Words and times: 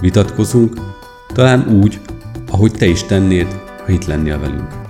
vitatkozunk, 0.00 0.74
talán 1.34 1.68
úgy, 1.68 2.00
ahogy 2.50 2.72
te 2.72 2.86
is 2.86 3.02
tennéd, 3.02 3.46
ha 3.84 3.92
itt 3.92 4.04
lennél 4.04 4.38
velünk. 4.38 4.86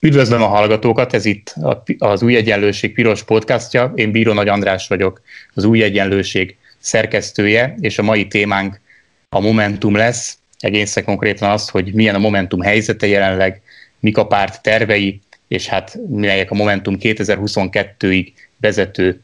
Üdvözlöm 0.00 0.42
a 0.42 0.46
hallgatókat, 0.46 1.14
ez 1.14 1.24
itt 1.24 1.54
az 1.98 2.22
Új 2.22 2.36
Egyenlőség 2.36 2.94
Piros 2.94 3.22
podcastja. 3.22 3.92
Én 3.94 4.10
Bíró 4.10 4.32
Nagy 4.32 4.48
András 4.48 4.88
vagyok, 4.88 5.20
az 5.54 5.64
Új 5.64 5.82
Egyenlőség 5.82 6.56
szerkesztője, 6.78 7.74
és 7.80 7.98
a 7.98 8.02
mai 8.02 8.26
témánk 8.26 8.80
a 9.28 9.40
Momentum 9.40 9.94
lesz 9.94 10.38
egészen 10.64 11.04
konkrétan 11.04 11.50
azt, 11.50 11.70
hogy 11.70 11.92
milyen 11.92 12.14
a 12.14 12.18
Momentum 12.18 12.60
helyzete 12.60 13.06
jelenleg, 13.06 13.62
mik 14.00 14.18
a 14.18 14.26
párt 14.26 14.62
tervei, 14.62 15.20
és 15.48 15.66
hát 15.66 15.98
melyek 16.08 16.50
a 16.50 16.54
Momentum 16.54 16.96
2022-ig 17.00 18.32
vezető 18.60 19.20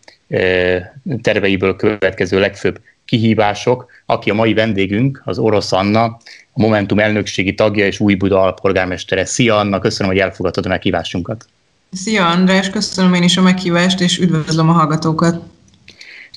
terveiből 1.22 1.76
következő 1.76 2.40
legfőbb 2.40 2.80
kihívások. 3.04 3.86
Aki 4.06 4.30
a 4.30 4.34
mai 4.34 4.54
vendégünk, 4.54 5.22
az 5.24 5.38
Orosz 5.38 5.72
Anna, 5.72 6.04
a 6.52 6.60
Momentum 6.60 6.98
elnökségi 6.98 7.54
tagja 7.54 7.86
és 7.86 8.00
új 8.00 8.14
Buda 8.14 8.42
alpolgármestere. 8.42 9.24
Szia 9.24 9.58
Anna, 9.58 9.78
köszönöm, 9.78 10.12
hogy 10.12 10.20
elfogadtad 10.20 10.66
a 10.66 10.68
meghívásunkat. 10.68 11.46
Szia 11.92 12.28
András, 12.28 12.70
köszönöm 12.70 13.14
én 13.14 13.22
is 13.22 13.36
a 13.36 13.42
meghívást, 13.42 14.00
és 14.00 14.18
üdvözlöm 14.18 14.68
a 14.68 14.72
hallgatókat. 14.72 15.42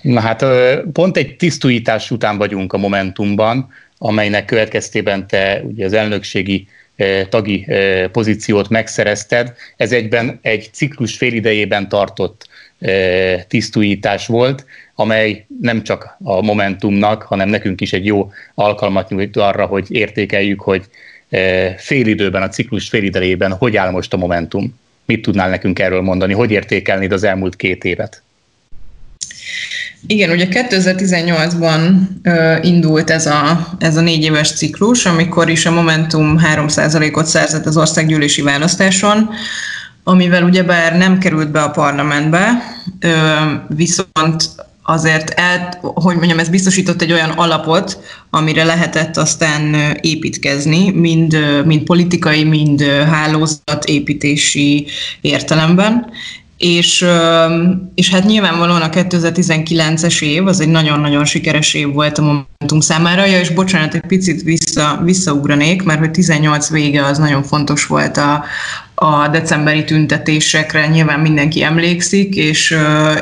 Na 0.01 0.19
hát 0.19 0.45
pont 0.93 1.17
egy 1.17 1.35
tisztújítás 1.35 2.11
után 2.11 2.37
vagyunk 2.37 2.73
a 2.73 2.77
Momentumban, 2.77 3.69
amelynek 4.05 4.45
következtében 4.45 5.27
te 5.27 5.61
ugye 5.63 5.85
az 5.85 5.93
elnökségi 5.93 6.67
eh, 6.95 7.25
tagi 7.29 7.65
eh, 7.67 8.07
pozíciót 8.07 8.69
megszerezted. 8.69 9.53
Ez 9.77 9.91
egyben 9.91 10.39
egy 10.41 10.69
ciklus 10.71 11.17
félidejében 11.17 11.89
tartott 11.89 12.47
eh, 12.79 13.43
tisztújítás 13.47 14.27
volt, 14.27 14.65
amely 14.95 15.45
nem 15.61 15.83
csak 15.83 16.17
a 16.23 16.41
Momentumnak, 16.41 17.21
hanem 17.21 17.49
nekünk 17.49 17.81
is 17.81 17.93
egy 17.93 18.05
jó 18.05 18.31
alkalmat 18.55 19.09
nyújt 19.09 19.37
arra, 19.37 19.65
hogy 19.65 19.85
értékeljük, 19.89 20.61
hogy 20.61 20.83
félidőben, 21.77 22.41
a 22.41 22.49
ciklus 22.49 22.89
félidejében 22.89 23.51
hogy 23.51 23.75
áll 23.77 23.91
most 23.91 24.13
a 24.13 24.17
Momentum. 24.17 24.79
Mit 25.05 25.21
tudnál 25.21 25.49
nekünk 25.49 25.79
erről 25.79 26.01
mondani? 26.01 26.33
Hogy 26.33 26.51
értékelnéd 26.51 27.11
az 27.11 27.23
elmúlt 27.23 27.55
két 27.55 27.83
évet? 27.83 28.22
Igen, 30.07 30.29
ugye 30.29 30.47
2018-ban 30.51 31.91
uh, 32.23 32.65
indult 32.65 33.09
ez 33.09 33.25
a, 33.25 33.67
ez 33.79 33.97
a 33.97 34.01
négy 34.01 34.23
éves 34.23 34.51
ciklus, 34.51 35.05
amikor 35.05 35.49
is 35.49 35.65
a 35.65 35.71
Momentum 35.71 36.39
3%-ot 36.55 37.25
szerzett 37.25 37.65
az 37.65 37.77
országgyűlési 37.77 38.41
választáson, 38.41 39.29
amivel 40.03 40.43
ugyebár 40.43 40.97
nem 40.97 41.17
került 41.17 41.51
be 41.51 41.61
a 41.61 41.69
parlamentbe, 41.69 42.63
uh, 43.05 43.75
viszont 43.75 44.49
azért, 44.83 45.29
el, 45.29 45.79
hogy 45.81 46.15
mondjam, 46.15 46.39
ez 46.39 46.49
biztosított 46.49 47.01
egy 47.01 47.11
olyan 47.11 47.29
alapot, 47.29 47.99
amire 48.29 48.63
lehetett 48.63 49.17
aztán 49.17 49.75
építkezni, 50.01 50.91
mind, 50.91 51.37
mind 51.65 51.83
politikai, 51.83 52.43
mind 52.43 52.83
hálózatépítési 52.83 54.87
értelemben, 55.21 56.05
és, 56.63 57.05
és 57.95 58.09
hát 58.09 58.25
nyilvánvalóan 58.25 58.81
a 58.81 58.89
2019-es 58.89 60.21
év 60.21 60.47
az 60.47 60.59
egy 60.59 60.67
nagyon-nagyon 60.67 61.25
sikeres 61.25 61.73
év 61.73 61.93
volt 61.93 62.17
a 62.17 62.21
Momentum 62.21 62.79
számára, 62.79 63.25
ja, 63.25 63.39
és 63.39 63.49
bocsánat, 63.49 63.93
egy 63.93 64.05
picit 64.07 64.41
vissza, 64.41 65.01
visszaugranék, 65.03 65.83
mert 65.83 65.99
hogy 65.99 66.11
18 66.11 66.69
vége 66.69 67.05
az 67.05 67.17
nagyon 67.17 67.43
fontos 67.43 67.85
volt 67.85 68.17
a, 68.17 68.43
a 68.95 69.27
decemberi 69.27 69.83
tüntetésekre, 69.83 70.87
nyilván 70.87 71.19
mindenki 71.19 71.63
emlékszik, 71.63 72.35
és, 72.35 72.77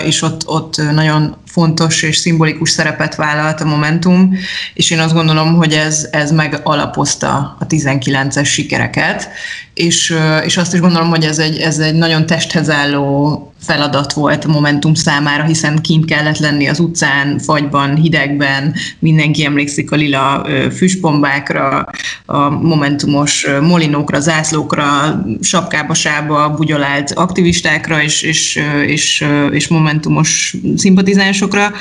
és 0.05 0.21
ott, 0.21 0.47
ott 0.47 0.75
nagyon 0.93 1.35
fontos 1.45 2.01
és 2.01 2.17
szimbolikus 2.17 2.69
szerepet 2.69 3.15
vállalt 3.15 3.61
a 3.61 3.65
Momentum, 3.65 4.33
és 4.73 4.91
én 4.91 4.99
azt 4.99 5.13
gondolom, 5.13 5.55
hogy 5.55 5.73
ez, 5.73 6.07
ez 6.11 6.31
megalapozta 6.31 7.57
a 7.59 7.67
19-es 7.67 8.47
sikereket, 8.47 9.29
és, 9.73 10.15
és 10.45 10.57
azt 10.57 10.73
is 10.73 10.79
gondolom, 10.79 11.09
hogy 11.09 11.23
ez 11.23 11.39
egy, 11.39 11.57
ez 11.57 11.79
egy 11.79 11.95
nagyon 11.95 12.25
testhez 12.25 12.69
álló 12.69 13.45
feladat 13.63 14.13
volt 14.13 14.45
a 14.45 14.47
Momentum 14.47 14.93
számára, 14.93 15.43
hiszen 15.43 15.81
kint 15.81 16.05
kellett 16.05 16.37
lenni 16.37 16.67
az 16.67 16.79
utcán, 16.79 17.39
fagyban, 17.39 17.95
hidegben, 17.95 18.73
mindenki 18.99 19.45
emlékszik 19.45 19.91
a 19.91 19.95
lila 19.95 20.45
füstbombákra, 20.75 21.89
a 22.25 22.49
Momentumos 22.49 23.47
molinókra, 23.61 24.19
zászlókra, 24.19 24.85
sapkába, 25.41 25.93
sába 25.93 26.49
bugyolált 26.49 27.11
aktivistákra 27.11 28.03
és, 28.03 28.21
és, 28.21 28.59
és, 28.85 29.25
és 29.51 29.67
Momentumos 29.67 30.55
szimpatizásokra. 30.75 31.71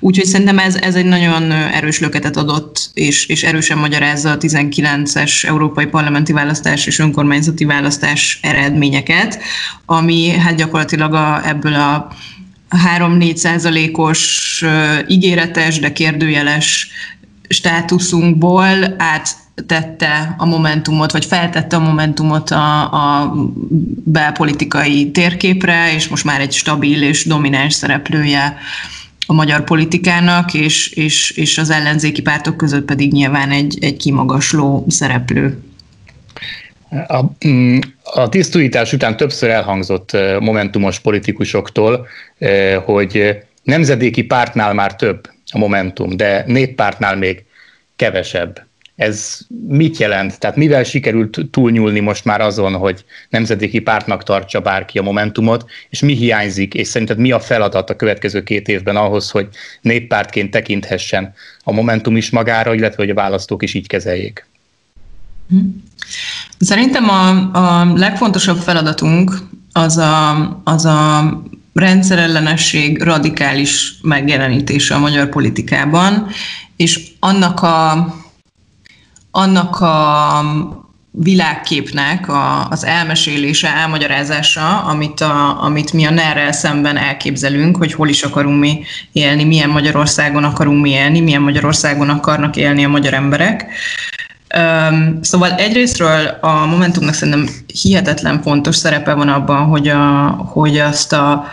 Úgyhogy 0.00 0.26
szerintem 0.26 0.58
ez, 0.58 0.74
ez 0.74 0.94
egy 0.94 1.04
nagyon 1.04 1.52
erős 1.52 2.00
löketet 2.00 2.36
adott, 2.36 2.90
és, 2.94 3.26
és 3.26 3.42
erősen 3.42 3.78
magyarázza 3.78 4.30
a 4.30 4.36
19-es 4.36 5.44
európai 5.44 5.86
parlamenti 5.86 6.32
választás 6.32 6.86
és 6.86 6.98
önkormányzati 7.36 7.64
választás 7.64 8.38
eredményeket, 8.42 9.38
ami 9.86 10.30
hát 10.30 10.56
gyakorlatilag 10.56 11.14
a 11.14 11.48
ebből 11.48 11.74
a 11.74 12.08
3-4 12.98 13.34
százalékos 13.34 14.64
ígéretes, 15.08 15.78
de 15.78 15.92
kérdőjeles 15.92 16.88
státuszunkból 17.48 18.94
áttette 18.98 20.34
a 20.38 20.46
momentumot, 20.46 21.12
vagy 21.12 21.24
feltette 21.24 21.76
a 21.76 21.80
momentumot 21.80 22.50
a, 22.50 22.80
a 22.92 23.34
belpolitikai 24.04 25.10
térképre, 25.10 25.94
és 25.94 26.08
most 26.08 26.24
már 26.24 26.40
egy 26.40 26.52
stabil 26.52 27.02
és 27.02 27.24
domináns 27.24 27.74
szereplője 27.74 28.56
a 29.26 29.32
magyar 29.32 29.64
politikának, 29.64 30.54
és, 30.54 30.88
és, 30.88 31.30
és 31.30 31.58
az 31.58 31.70
ellenzéki 31.70 32.22
pártok 32.22 32.56
között 32.56 32.84
pedig 32.84 33.12
nyilván 33.12 33.50
egy, 33.50 33.78
egy 33.80 33.96
kimagasló 33.96 34.86
szereplő. 34.88 35.65
A, 36.90 37.46
mm, 37.46 37.78
a 38.04 38.28
tisztújítás 38.28 38.92
után 38.92 39.16
többször 39.16 39.50
elhangzott 39.50 40.16
momentumos 40.40 41.00
politikusoktól, 41.00 42.06
hogy 42.84 43.38
nemzedéki 43.62 44.22
pártnál 44.22 44.74
már 44.74 44.96
több 44.96 45.30
a 45.52 45.58
momentum, 45.58 46.16
de 46.16 46.44
néppártnál 46.46 47.16
még 47.16 47.44
kevesebb. 47.96 48.64
Ez 48.96 49.38
mit 49.68 49.96
jelent? 49.96 50.38
Tehát 50.38 50.56
mivel 50.56 50.84
sikerült 50.84 51.38
túlnyúlni 51.50 52.00
most 52.00 52.24
már 52.24 52.40
azon, 52.40 52.74
hogy 52.74 53.04
nemzedéki 53.28 53.78
pártnak 53.78 54.22
tartsa 54.22 54.60
bárki 54.60 54.98
a 54.98 55.02
momentumot, 55.02 55.70
és 55.88 56.00
mi 56.00 56.14
hiányzik, 56.14 56.74
és 56.74 56.88
szerinted 56.88 57.18
mi 57.18 57.32
a 57.32 57.40
feladat 57.40 57.90
a 57.90 57.96
következő 57.96 58.42
két 58.42 58.68
évben 58.68 58.96
ahhoz, 58.96 59.30
hogy 59.30 59.48
néppártként 59.80 60.50
tekinthessen 60.50 61.34
a 61.64 61.72
momentum 61.72 62.16
is 62.16 62.30
magára, 62.30 62.74
illetve 62.74 63.02
hogy 63.02 63.10
a 63.10 63.14
választók 63.14 63.62
is 63.62 63.74
így 63.74 63.86
kezeljék? 63.86 64.46
Szerintem 66.58 67.08
a, 67.08 67.28
a 67.52 67.92
legfontosabb 67.94 68.58
feladatunk 68.58 69.38
az 69.72 69.96
a, 69.96 70.60
az 70.64 70.84
a 70.84 71.32
rendszerellenesség 71.74 73.02
radikális 73.02 73.94
megjelenítése 74.02 74.94
a 74.94 74.98
magyar 74.98 75.28
politikában, 75.28 76.26
és 76.76 77.00
annak 77.20 77.62
a, 77.62 78.06
annak 79.30 79.80
a 79.80 80.44
világképnek 81.10 82.28
a, 82.28 82.68
az 82.68 82.84
elmesélése, 82.84 83.68
elmagyarázása, 83.68 84.82
amit, 84.82 85.20
a, 85.20 85.62
amit 85.64 85.92
mi 85.92 86.04
a 86.04 86.10
ner 86.10 86.54
szemben 86.54 86.96
elképzelünk, 86.96 87.76
hogy 87.76 87.92
hol 87.92 88.08
is 88.08 88.22
akarunk 88.22 88.60
mi 88.60 88.84
élni, 89.12 89.44
milyen 89.44 89.70
Magyarországon 89.70 90.44
akarunk 90.44 90.82
mi 90.82 90.90
élni, 90.90 91.20
milyen 91.20 91.42
Magyarországon 91.42 92.08
akarnak 92.08 92.56
élni 92.56 92.84
a 92.84 92.88
magyar 92.88 93.14
emberek. 93.14 93.66
Um, 94.54 95.18
szóval 95.22 95.52
egyrésztről 95.52 96.26
a 96.40 96.66
Momentumnak 96.66 97.14
szerintem 97.14 97.54
hihetetlen 97.82 98.42
fontos 98.42 98.76
szerepe 98.76 99.14
van 99.14 99.28
abban, 99.28 99.64
hogy, 99.64 99.88
a, 99.88 100.28
hogy 100.28 100.78
azt, 100.78 101.12
a, 101.12 101.44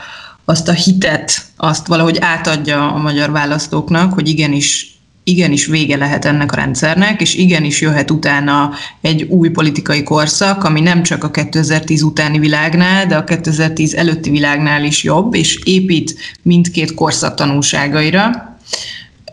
azt 0.45 0.67
a 0.67 0.71
hitet, 0.71 1.45
azt 1.57 1.87
valahogy 1.87 2.17
átadja 2.21 2.93
a 2.93 2.97
magyar 2.97 3.31
választóknak, 3.31 4.13
hogy 4.13 4.27
igenis 4.27 4.93
igenis 5.23 5.65
vége 5.65 5.97
lehet 5.97 6.25
ennek 6.25 6.51
a 6.51 6.55
rendszernek, 6.55 7.21
és 7.21 7.35
igenis 7.35 7.81
jöhet 7.81 8.11
utána 8.11 8.71
egy 9.01 9.23
új 9.23 9.49
politikai 9.49 10.03
korszak, 10.03 10.63
ami 10.63 10.81
nem 10.81 11.03
csak 11.03 11.23
a 11.23 11.31
2010 11.31 12.01
utáni 12.01 12.39
világnál, 12.39 13.05
de 13.05 13.15
a 13.15 13.23
2010 13.23 13.93
előtti 13.93 14.29
világnál 14.29 14.83
is 14.83 15.03
jobb, 15.03 15.35
és 15.35 15.59
épít 15.63 16.15
mindkét 16.41 16.93
korszak 16.93 17.35
tanulságaira. 17.35 18.57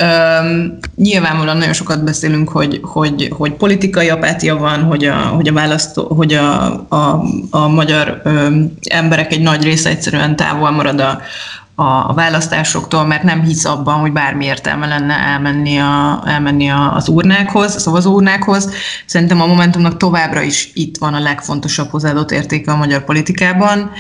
Um, 0.03 0.79
nyilvánvalóan 0.97 1.57
nagyon 1.57 1.73
sokat 1.73 2.05
beszélünk, 2.05 2.49
hogy, 2.49 2.81
hogy, 2.83 3.33
hogy 3.37 3.53
politikai 3.53 4.09
apátia 4.09 4.57
van, 4.57 4.83
hogy 4.83 5.05
a, 5.05 5.15
hogy 5.15 5.49
a, 5.49 5.53
választó, 5.53 6.15
hogy 6.15 6.35
a, 6.35 6.65
a, 6.89 7.23
a 7.51 7.69
magyar 7.69 8.23
um, 8.25 8.75
emberek 8.89 9.33
egy 9.33 9.41
nagy 9.41 9.63
része 9.63 9.89
egyszerűen 9.89 10.37
távol 10.37 10.71
marad 10.71 11.01
a, 11.01 11.21
a 11.83 12.15
választásoktól, 12.15 13.05
mert 13.05 13.23
nem 13.23 13.43
hisz 13.43 13.65
abban, 13.65 13.95
hogy 13.95 14.13
bármi 14.13 14.45
értelme 14.45 14.87
lenne 14.87 15.15
elmenni, 15.15 15.79
a, 15.79 16.23
elmenni 16.27 16.69
a, 16.69 16.95
az 16.95 17.09
urnákhoz, 17.09 17.75
a 17.75 17.79
szavazóurnákhoz. 17.79 18.71
Szerintem 19.07 19.41
a 19.41 19.47
Momentumnak 19.47 19.97
továbbra 19.97 20.43
is 20.43 20.71
itt 20.75 20.99
van 20.99 21.15
a 21.15 21.21
legfontosabb 21.21 21.91
hozzáadott 21.91 22.31
értéke 22.31 22.73
a 22.73 22.77
magyar 22.77 23.05
politikában. 23.05 23.91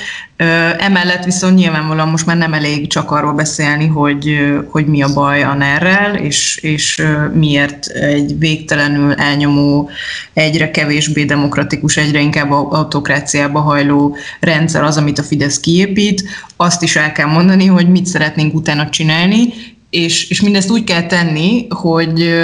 Emellett 0.78 1.24
viszont 1.24 1.54
nyilvánvalóan 1.54 2.08
most 2.08 2.26
már 2.26 2.36
nem 2.36 2.54
elég 2.54 2.86
csak 2.88 3.10
arról 3.10 3.32
beszélni, 3.32 3.86
hogy, 3.86 4.38
hogy 4.68 4.86
mi 4.86 5.02
a 5.02 5.12
baj 5.12 5.42
a 5.42 5.54
ner 5.54 6.20
és, 6.22 6.56
és 6.56 7.02
miért 7.34 7.86
egy 7.86 8.38
végtelenül 8.38 9.12
elnyomó, 9.12 9.90
egyre 10.32 10.70
kevésbé 10.70 11.24
demokratikus, 11.24 11.96
egyre 11.96 12.20
inkább 12.20 12.50
autokráciába 12.50 13.60
hajló 13.60 14.16
rendszer 14.40 14.82
az, 14.82 14.96
amit 14.96 15.18
a 15.18 15.22
Fidesz 15.22 15.60
kiépít. 15.60 16.24
Azt 16.56 16.82
is 16.82 16.96
el 16.96 17.12
kell 17.12 17.28
mondani, 17.28 17.66
hogy 17.66 17.88
mit 17.88 18.06
szeretnénk 18.06 18.54
utána 18.54 18.88
csinálni, 18.88 19.52
és, 19.90 20.30
és 20.30 20.40
mindezt 20.40 20.70
úgy 20.70 20.84
kell 20.84 21.06
tenni, 21.06 21.66
hogy, 21.68 22.34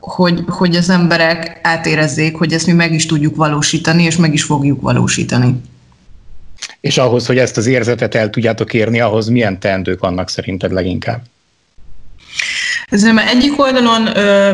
hogy, 0.00 0.42
hogy 0.46 0.76
az 0.76 0.90
emberek 0.90 1.60
átérezzék, 1.62 2.36
hogy 2.36 2.52
ezt 2.52 2.66
mi 2.66 2.72
meg 2.72 2.92
is 2.92 3.06
tudjuk 3.06 3.36
valósítani, 3.36 4.02
és 4.02 4.16
meg 4.16 4.32
is 4.32 4.42
fogjuk 4.42 4.80
valósítani. 4.80 5.54
És 6.80 6.98
ahhoz, 6.98 7.26
hogy 7.26 7.38
ezt 7.38 7.56
az 7.56 7.66
érzetet 7.66 8.14
el 8.14 8.30
tudjátok 8.30 8.74
érni, 8.74 9.00
ahhoz 9.00 9.28
milyen 9.28 9.60
teendők 9.60 10.00
vannak 10.00 10.28
szerinted 10.28 10.72
leginkább? 10.72 11.22
Ez 12.90 13.02
nem 13.02 13.18
egyik 13.18 13.60
oldalon 13.60 14.16
ö, 14.16 14.50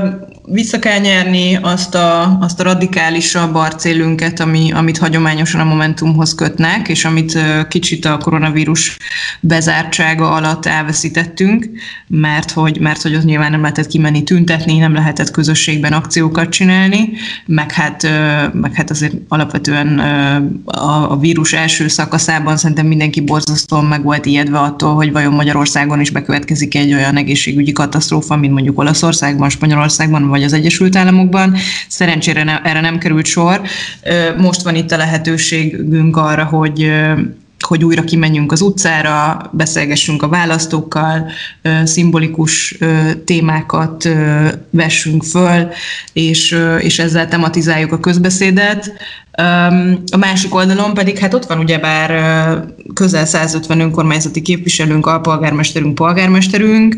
vissza 0.46 0.78
kell 0.78 0.98
nyerni 0.98 1.58
azt 1.62 1.94
a, 1.94 2.38
azt 2.40 2.60
a 2.60 2.62
radikálisabb 2.62 3.54
arcélünket, 3.54 4.40
ami, 4.40 4.72
amit 4.72 4.98
hagyományosan 4.98 5.60
a 5.60 5.64
Momentumhoz 5.64 6.34
kötnek, 6.34 6.88
és 6.88 7.04
amit 7.04 7.34
ö, 7.34 7.60
kicsit 7.68 8.04
a 8.04 8.18
koronavírus 8.18 8.96
bezártsága 9.40 10.30
alatt 10.30 10.66
elveszítettünk, 10.66 11.68
mert 12.08 12.50
hogy, 12.50 12.80
mert 12.80 13.02
hogy 13.02 13.14
az 13.14 13.24
nyilván 13.24 13.50
nem 13.50 13.60
lehetett 13.60 13.86
kimenni 13.86 14.22
tüntetni, 14.22 14.78
nem 14.78 14.94
lehetett 14.94 15.30
közösségben 15.30 15.92
akciókat 15.92 16.48
csinálni, 16.48 17.12
meg 17.46 17.72
hát, 17.72 18.04
ö, 18.04 18.08
meg 18.52 18.74
hát 18.74 18.90
azért 18.90 19.14
alapvetően 19.28 19.98
ö, 19.98 20.72
a, 20.76 21.10
a 21.10 21.18
vírus 21.18 21.52
első 21.52 21.88
szakaszában 21.88 22.56
szerintem 22.56 22.86
mindenki 22.86 23.20
borzasztóan 23.20 23.84
meg 23.84 24.02
volt 24.02 24.26
ijedve 24.26 24.58
attól, 24.58 24.94
hogy 24.94 25.12
vajon 25.12 25.32
Magyarországon 25.32 26.00
is 26.00 26.10
bekövetkezik 26.10 26.74
egy 26.74 26.92
olyan 26.92 27.16
egészségügyi 27.16 27.72
katasztrófa, 27.72 28.23
katasztrófa, 28.24 28.36
mint 28.36 28.52
mondjuk 28.52 28.78
Olaszországban, 28.78 29.48
Spanyolországban 29.48 30.28
vagy 30.28 30.42
az 30.42 30.52
Egyesült 30.52 30.96
Államokban. 30.96 31.56
Szerencsére 31.88 32.44
ne, 32.44 32.60
erre 32.62 32.80
nem 32.80 32.98
került 32.98 33.26
sor. 33.26 33.60
Most 34.36 34.62
van 34.62 34.74
itt 34.74 34.90
a 34.90 34.96
lehetőségünk 34.96 36.16
arra, 36.16 36.44
hogy 36.44 36.90
hogy 37.58 37.84
újra 37.84 38.04
kimenjünk 38.04 38.52
az 38.52 38.60
utcára, 38.60 39.50
beszélgessünk 39.52 40.22
a 40.22 40.28
választókkal, 40.28 41.30
szimbolikus 41.84 42.78
témákat 43.24 44.08
vessünk 44.70 45.24
föl, 45.24 45.68
és, 46.12 46.58
és 46.80 46.98
ezzel 46.98 47.28
tematizáljuk 47.28 47.92
a 47.92 48.00
közbeszédet. 48.00 48.92
A 50.10 50.16
másik 50.16 50.54
oldalon 50.54 50.94
pedig 50.94 51.18
hát 51.18 51.34
ott 51.34 51.46
van 51.46 51.58
ugyebár 51.58 52.10
közel 52.94 53.24
150 53.24 53.80
önkormányzati 53.80 54.42
képviselőnk, 54.42 55.06
alpolgármesterünk, 55.06 55.94
polgármesterünk, 55.94 56.96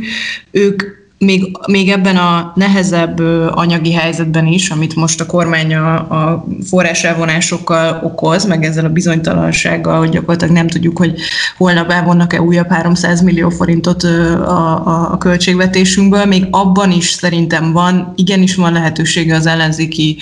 ők 0.50 0.82
még, 1.26 1.56
még 1.66 1.90
ebben 1.90 2.16
a 2.16 2.52
nehezebb 2.54 3.20
anyagi 3.50 3.92
helyzetben 3.92 4.46
is, 4.46 4.70
amit 4.70 4.94
most 4.94 5.20
a 5.20 5.26
kormány 5.26 5.74
a, 5.74 5.94
a 5.94 6.46
forráselvonásokkal 6.68 8.00
okoz, 8.02 8.44
meg 8.44 8.64
ezzel 8.64 8.84
a 8.84 8.88
bizonytalansággal, 8.88 9.98
hogy 9.98 10.08
gyakorlatilag 10.08 10.54
nem 10.54 10.66
tudjuk, 10.66 10.98
hogy 10.98 11.20
holnap 11.56 11.90
elvonnak-e 11.90 12.42
újabb 12.42 12.70
300 12.70 13.20
millió 13.20 13.50
forintot 13.50 14.02
a, 14.02 14.86
a, 14.86 15.12
a 15.12 15.18
költségvetésünkből, 15.18 16.24
még 16.24 16.46
abban 16.50 16.90
is 16.90 17.08
szerintem 17.10 17.72
van, 17.72 18.12
igenis 18.16 18.54
van 18.54 18.72
lehetősége 18.72 19.34
az 19.34 19.46
ellenzéki 19.46 20.18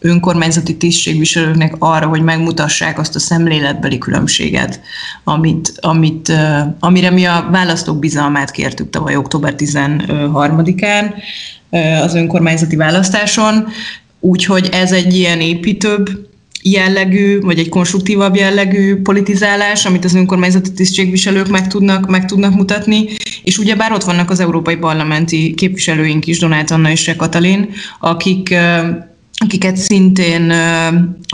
önkormányzati 0.00 0.76
tisztségviselőknek 0.76 1.74
arra, 1.78 2.06
hogy 2.06 2.22
megmutassák 2.22 2.98
azt 2.98 3.14
a 3.14 3.18
szemléletbeli 3.18 3.98
különbséget, 3.98 4.80
amit, 5.24 5.72
amit, 5.80 6.32
amire 6.80 7.10
mi 7.10 7.24
a 7.24 7.48
választók 7.50 7.98
bizalmát 7.98 8.50
kértük 8.50 8.90
tavaly 8.90 9.16
október 9.16 9.54
13-án 10.48 11.14
az 12.02 12.14
önkormányzati 12.14 12.76
választáson, 12.76 13.66
úgyhogy 14.20 14.68
ez 14.72 14.92
egy 14.92 15.14
ilyen 15.14 15.40
építőbb 15.40 16.26
jellegű, 16.62 17.40
vagy 17.40 17.58
egy 17.58 17.68
konstruktívabb 17.68 18.36
jellegű 18.36 18.96
politizálás, 19.02 19.86
amit 19.86 20.04
az 20.04 20.14
önkormányzati 20.14 20.72
tisztségviselők 20.72 21.48
meg 21.48 21.66
tudnak, 21.66 22.06
meg 22.06 22.24
tudnak 22.24 22.54
mutatni, 22.54 23.04
és 23.42 23.58
ugyebár 23.58 23.92
ott 23.92 24.02
vannak 24.02 24.30
az 24.30 24.40
európai 24.40 24.76
parlamenti 24.76 25.54
képviselőink 25.54 26.26
is, 26.26 26.38
Donát 26.38 26.70
Anna 26.70 26.90
és 26.90 27.14
Katalin, 27.16 27.68
akik 28.00 28.54
akiket 29.38 29.76
szintén, 29.76 30.52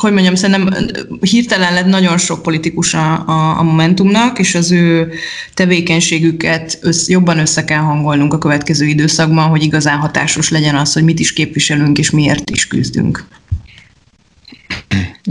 hogy 0.01 0.13
mondjam, 0.13 0.35
szerintem 0.35 0.89
hirtelen 1.21 1.75
lett 1.75 1.87
nagyon 1.87 2.19
sok 2.19 2.43
politikus 2.43 2.95
a, 2.95 3.29
a, 3.59 3.63
Momentumnak, 3.63 4.39
és 4.39 4.55
az 4.55 4.73
ő 4.73 5.13
tevékenységüket 5.55 6.79
össz, 6.83 7.09
jobban 7.09 7.39
össze 7.39 7.65
kell 7.65 7.79
hangolnunk 7.79 8.35
a 8.35 8.39
következő 8.39 8.87
időszakban, 8.87 9.49
hogy 9.49 9.63
igazán 9.63 9.99
hatásos 9.99 10.51
legyen 10.51 10.75
az, 10.75 10.93
hogy 10.93 11.05
mit 11.05 11.19
is 11.19 11.33
képviselünk, 11.33 11.99
és 11.99 12.11
miért 12.11 12.51
is 12.51 12.67
küzdünk. 12.67 13.25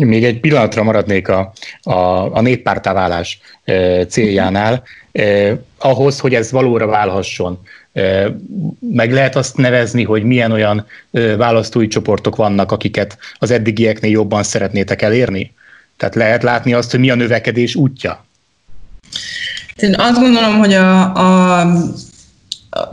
Még 0.06 0.24
egy 0.24 0.40
pillanatra 0.40 0.84
maradnék 0.84 1.28
a, 1.28 1.54
a, 1.82 1.94
a 2.36 2.42
néppártáválás 2.42 3.40
céljánál. 4.08 4.84
Ahhoz, 5.78 6.20
hogy 6.20 6.34
ez 6.34 6.52
valóra 6.52 6.86
válhasson, 6.86 7.60
meg 8.80 9.12
lehet 9.12 9.36
azt 9.36 9.58
nevezni, 9.58 10.04
hogy 10.04 10.24
milyen 10.24 10.52
olyan 10.52 10.86
választói 11.38 11.88
csoportok 11.88 12.36
vannak, 12.36 12.72
akiket 12.72 13.18
az 13.38 13.52
eddigieknél 13.52 14.12
jobban 14.12 14.44
szeretnétek 14.44 15.02
elérni? 15.02 15.54
Tehát 15.98 16.16
lehet 16.16 16.44
látni 16.44 16.74
azt, 16.74 16.92
hogy 16.92 17.00
mi 17.00 17.10
a 17.10 17.16
növekedés 17.16 17.76
útja? 17.76 18.26
Én 19.76 19.96
azt 19.98 20.20
gondolom, 20.20 20.58
hogy 20.58 20.74
a, 20.74 21.14
a 21.60 21.68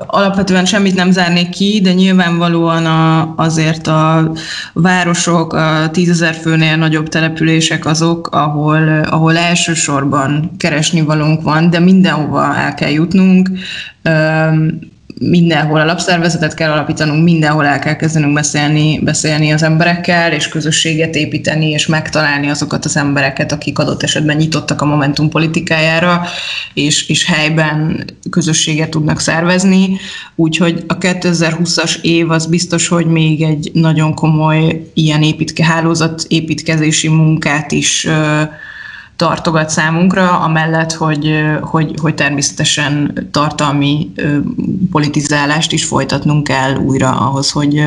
alapvetően 0.06 0.64
semmit 0.64 0.94
nem 0.94 1.10
zárnék 1.10 1.48
ki, 1.48 1.80
de 1.82 1.92
nyilvánvalóan 1.92 2.86
a, 2.86 3.34
azért 3.36 3.86
a 3.86 4.32
városok, 4.72 5.52
a 5.52 5.88
tízezer 5.92 6.34
főnél 6.34 6.76
nagyobb 6.76 7.08
települések 7.08 7.86
azok, 7.86 8.28
ahol, 8.32 9.02
ahol 9.02 9.36
elsősorban 9.36 10.50
keresni 10.56 11.00
valónk 11.00 11.42
van, 11.42 11.70
de 11.70 11.78
mindenhova 11.78 12.56
el 12.56 12.74
kell 12.74 12.90
jutnunk 12.90 13.50
mindenhol 15.18 15.80
alapszervezetet 15.80 16.54
kell 16.54 16.70
alapítanunk, 16.70 17.24
mindenhol 17.24 17.66
el 17.66 17.78
kell 17.78 17.96
kezdenünk 17.96 18.34
beszélni, 18.34 18.98
beszélni 19.02 19.52
az 19.52 19.62
emberekkel, 19.62 20.32
és 20.32 20.48
közösséget 20.48 21.14
építeni, 21.14 21.70
és 21.70 21.86
megtalálni 21.86 22.48
azokat 22.50 22.84
az 22.84 22.96
embereket, 22.96 23.52
akik 23.52 23.78
adott 23.78 24.02
esetben 24.02 24.36
nyitottak 24.36 24.80
a 24.80 24.84
Momentum 24.84 25.28
politikájára, 25.28 26.22
és, 26.74 27.08
és 27.08 27.24
helyben 27.24 28.04
közösséget 28.30 28.90
tudnak 28.90 29.20
szervezni. 29.20 29.98
Úgyhogy 30.34 30.84
a 30.86 30.98
2020-as 30.98 32.00
év 32.00 32.30
az 32.30 32.46
biztos, 32.46 32.88
hogy 32.88 33.06
még 33.06 33.42
egy 33.42 33.70
nagyon 33.72 34.14
komoly 34.14 34.90
ilyen 34.94 35.22
építke, 35.22 35.64
hálózat 35.64 36.24
építkezési 36.28 37.08
munkát 37.08 37.72
is 37.72 38.06
tartogat 39.20 39.70
számunkra, 39.70 40.38
amellett, 40.38 40.92
hogy, 40.92 41.44
hogy, 41.60 41.94
hogy 42.00 42.14
természetesen 42.14 43.28
tartalmi 43.30 44.12
politizálást 44.90 45.72
is 45.72 45.84
folytatnunk 45.84 46.44
kell 46.44 46.76
újra 46.76 47.10
ahhoz, 47.10 47.50
hogy, 47.50 47.84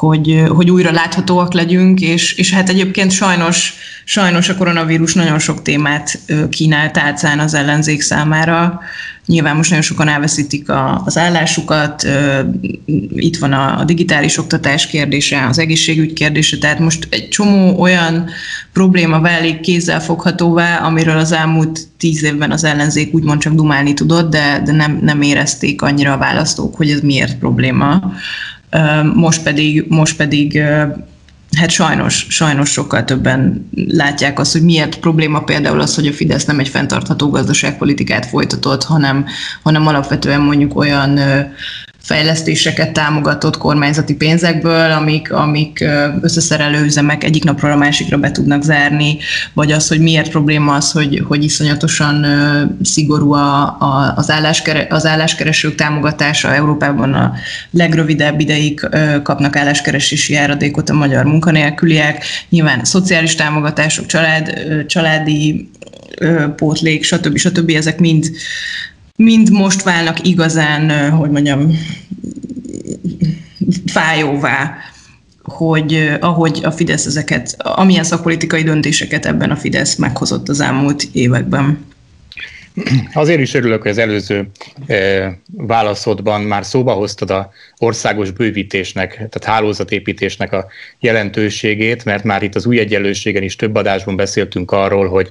hogy, 0.00 0.42
hogy 0.48 0.70
újra 0.70 0.90
láthatóak 0.90 1.52
legyünk, 1.52 2.00
és, 2.00 2.32
és 2.32 2.52
hát 2.52 2.68
egyébként 2.68 3.10
sajnos, 3.10 3.74
sajnos 4.04 4.48
a 4.48 4.56
koronavírus 4.56 5.14
nagyon 5.14 5.38
sok 5.38 5.62
témát 5.62 6.18
kínált 6.50 6.92
tálcán 6.92 7.38
az 7.38 7.54
ellenzék 7.54 8.00
számára, 8.00 8.80
Nyilván 9.30 9.56
most 9.56 9.70
nagyon 9.70 9.84
sokan 9.84 10.08
elveszítik 10.08 10.68
a, 10.68 11.02
az 11.04 11.18
állásukat, 11.18 12.06
itt 13.14 13.36
van 13.36 13.52
a, 13.52 13.78
a 13.78 13.84
digitális 13.84 14.38
oktatás 14.38 14.86
kérdése, 14.86 15.46
az 15.46 15.58
egészségügy 15.58 16.12
kérdése, 16.12 16.58
tehát 16.58 16.78
most 16.78 17.06
egy 17.10 17.28
csomó 17.28 17.80
olyan 17.80 18.28
probléma 18.72 19.20
válik 19.20 19.60
kézzelfoghatóvá, 19.60 20.76
amiről 20.76 21.18
az 21.18 21.32
elmúlt 21.32 21.80
tíz 21.98 22.22
évben 22.22 22.50
az 22.50 22.64
ellenzék 22.64 23.14
úgymond 23.14 23.40
csak 23.40 23.54
dumálni 23.54 23.94
tudott, 23.94 24.30
de, 24.30 24.62
de 24.64 24.72
nem, 24.72 24.98
nem 25.02 25.22
érezték 25.22 25.82
annyira 25.82 26.12
a 26.12 26.18
választók, 26.18 26.76
hogy 26.76 26.90
ez 26.90 27.00
miért 27.00 27.38
probléma. 27.38 28.12
Most 29.14 29.42
pedig, 29.42 29.84
most 29.88 30.16
pedig 30.16 30.62
hát 31.56 31.70
sajnos, 31.70 32.26
sajnos 32.28 32.70
sokkal 32.70 33.04
többen 33.04 33.68
látják 33.88 34.38
azt, 34.38 34.52
hogy 34.52 34.62
miért 34.62 34.98
probléma 34.98 35.40
például 35.40 35.80
az, 35.80 35.94
hogy 35.94 36.06
a 36.06 36.12
Fidesz 36.12 36.44
nem 36.44 36.58
egy 36.58 36.68
fenntartható 36.68 37.30
gazdaságpolitikát 37.30 38.26
folytatott, 38.26 38.84
hanem, 38.84 39.26
hanem 39.62 39.86
alapvetően 39.86 40.40
mondjuk 40.40 40.76
olyan 40.76 41.18
fejlesztéseket 42.10 42.92
támogatott 42.92 43.58
kormányzati 43.58 44.14
pénzekből, 44.14 44.90
amik, 44.90 45.32
amik 45.32 45.84
összeszerelő 46.20 46.84
üzemek 46.84 47.24
egyik 47.24 47.44
napról 47.44 47.72
a 47.72 47.76
másikra 47.76 48.18
be 48.18 48.30
tudnak 48.30 48.62
zárni, 48.62 49.18
vagy 49.52 49.72
az, 49.72 49.88
hogy 49.88 50.00
miért 50.00 50.30
probléma 50.30 50.74
az, 50.74 50.92
hogy, 50.92 51.22
hogy 51.28 51.44
iszonyatosan 51.44 52.26
szigorú 52.82 53.32
a, 53.32 53.62
a, 53.62 54.12
az, 54.16 54.30
álláskere, 54.30 54.86
az 54.90 55.06
álláskeresők 55.06 55.74
támogatása. 55.74 56.54
Európában 56.54 57.14
a 57.14 57.32
legrövidebb 57.70 58.40
ideig 58.40 58.88
kapnak 59.22 59.56
álláskeresési 59.56 60.32
járadékot 60.32 60.90
a 60.90 60.94
magyar 60.94 61.24
munkanélküliek. 61.24 62.24
Nyilván 62.48 62.84
szociális 62.84 63.34
támogatások, 63.34 64.06
család, 64.06 64.52
családi 64.86 65.70
pótlék, 66.56 67.04
stb. 67.04 67.36
stb. 67.36 67.70
ezek 67.70 67.98
mind 67.98 68.30
mind 69.20 69.50
most 69.50 69.82
válnak 69.82 70.26
igazán, 70.26 71.10
hogy 71.10 71.30
mondjam, 71.30 71.78
fájóvá, 73.86 74.74
hogy 75.42 76.16
ahogy 76.20 76.60
a 76.62 76.70
Fidesz 76.70 77.06
ezeket, 77.06 77.54
amilyen 77.58 78.04
szakpolitikai 78.04 78.62
döntéseket 78.62 79.26
ebben 79.26 79.50
a 79.50 79.56
Fidesz 79.56 79.96
meghozott 79.96 80.48
az 80.48 80.60
elmúlt 80.60 81.08
években. 81.12 81.78
Azért 83.12 83.40
is 83.40 83.54
örülök, 83.54 83.82
hogy 83.82 83.90
az 83.90 83.98
előző 83.98 84.50
e, 84.86 85.38
válaszodban 85.56 86.40
már 86.40 86.64
szóba 86.64 86.92
hoztad 86.92 87.30
a 87.30 87.52
országos 87.78 88.30
bővítésnek, 88.30 89.14
tehát 89.14 89.44
hálózatépítésnek 89.44 90.52
a 90.52 90.66
jelentőségét, 90.98 92.04
mert 92.04 92.24
már 92.24 92.42
itt 92.42 92.54
az 92.54 92.66
új 92.66 92.78
egyenlőségen 92.78 93.42
is 93.42 93.56
több 93.56 93.74
adásban 93.74 94.16
beszéltünk 94.16 94.70
arról, 94.70 95.08
hogy 95.08 95.30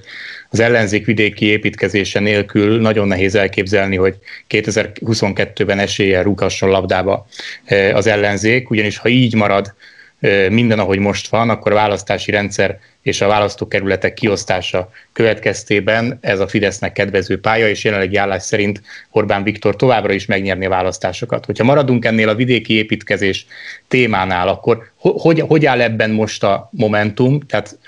az 0.50 0.60
ellenzék 0.60 1.06
vidéki 1.06 1.46
építkezése 1.46 2.20
nélkül 2.20 2.80
nagyon 2.80 3.08
nehéz 3.08 3.34
elképzelni, 3.34 3.96
hogy 3.96 4.16
2022-ben 4.48 5.78
eséllyel 5.78 6.22
rúghasson 6.22 6.70
labdába 6.70 7.26
e, 7.64 7.94
az 7.96 8.06
ellenzék, 8.06 8.70
ugyanis 8.70 8.98
ha 8.98 9.08
így 9.08 9.34
marad 9.34 9.74
e, 10.20 10.50
minden, 10.50 10.78
ahogy 10.78 10.98
most 10.98 11.28
van, 11.28 11.50
akkor 11.50 11.72
a 11.72 11.74
választási 11.74 12.30
rendszer 12.30 12.78
és 13.02 13.20
a 13.20 13.26
választókerületek 13.26 14.14
kiosztása 14.14 14.90
következtében 15.12 16.18
ez 16.20 16.40
a 16.40 16.48
Fidesznek 16.48 16.92
kedvező 16.92 17.40
pálya, 17.40 17.68
és 17.68 17.84
jelenlegi 17.84 18.16
állás 18.16 18.42
szerint 18.42 18.82
Orbán 19.10 19.42
Viktor 19.42 19.76
továbbra 19.76 20.12
is 20.12 20.26
megnyerni 20.26 20.66
a 20.66 20.68
választásokat. 20.68 21.44
Hogyha 21.44 21.64
maradunk 21.64 22.04
ennél 22.04 22.28
a 22.28 22.34
vidéki 22.34 22.74
építkezés 22.74 23.46
témánál, 23.88 24.48
akkor 24.48 24.90
hogy, 24.96 25.40
hogy 25.40 25.66
áll 25.66 25.80
ebben 25.80 26.10
most 26.10 26.44
a 26.44 26.68
Momentum, 26.72 27.40
tehát 27.40 27.78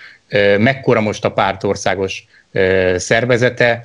mekkora 0.58 1.00
most 1.00 1.24
a 1.24 1.32
pártországos 1.32 2.24
szervezete, 2.96 3.84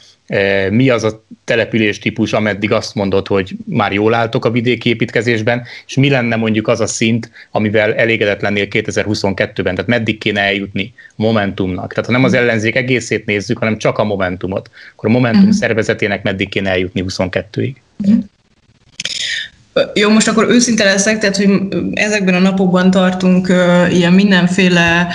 mi 0.69 0.89
az 0.89 1.03
a 1.03 1.23
település 1.43 1.99
típus, 1.99 2.33
ameddig 2.33 2.71
azt 2.71 2.95
mondod, 2.95 3.27
hogy 3.27 3.55
már 3.65 3.93
jól 3.93 4.13
álltok 4.13 4.45
a 4.45 4.51
vidéki 4.51 4.89
építkezésben, 4.89 5.63
és 5.87 5.95
mi 5.95 6.09
lenne 6.09 6.35
mondjuk 6.35 6.67
az 6.67 6.79
a 6.79 6.87
szint, 6.87 7.31
amivel 7.51 7.93
elégedett 7.93 8.41
lennél 8.41 8.67
2022-ben, 8.69 9.75
tehát 9.75 9.87
meddig 9.87 10.17
kéne 10.17 10.41
eljutni 10.41 10.93
Momentumnak. 11.15 11.93
Tehát 11.93 12.05
ha 12.05 12.11
nem 12.11 12.23
az 12.23 12.33
ellenzék 12.33 12.75
egészét 12.75 13.25
nézzük, 13.25 13.57
hanem 13.57 13.77
csak 13.77 13.97
a 13.97 14.03
Momentumot, 14.03 14.69
akkor 14.95 15.09
a 15.09 15.11
Momentum 15.11 15.41
uh-huh. 15.41 15.57
szervezetének 15.57 16.23
meddig 16.23 16.49
kéne 16.49 16.69
eljutni 16.69 17.03
22-ig. 17.07 17.73
Uh-huh. 17.97 18.23
Jó, 19.93 20.09
most 20.09 20.27
akkor 20.27 20.49
őszinte 20.49 20.83
leszek, 20.83 21.19
tehát 21.19 21.37
hogy 21.37 21.49
ezekben 21.93 22.33
a 22.33 22.39
napokban 22.39 22.91
tartunk 22.91 23.49
uh, 23.49 23.95
ilyen 23.95 24.13
mindenféle 24.13 25.07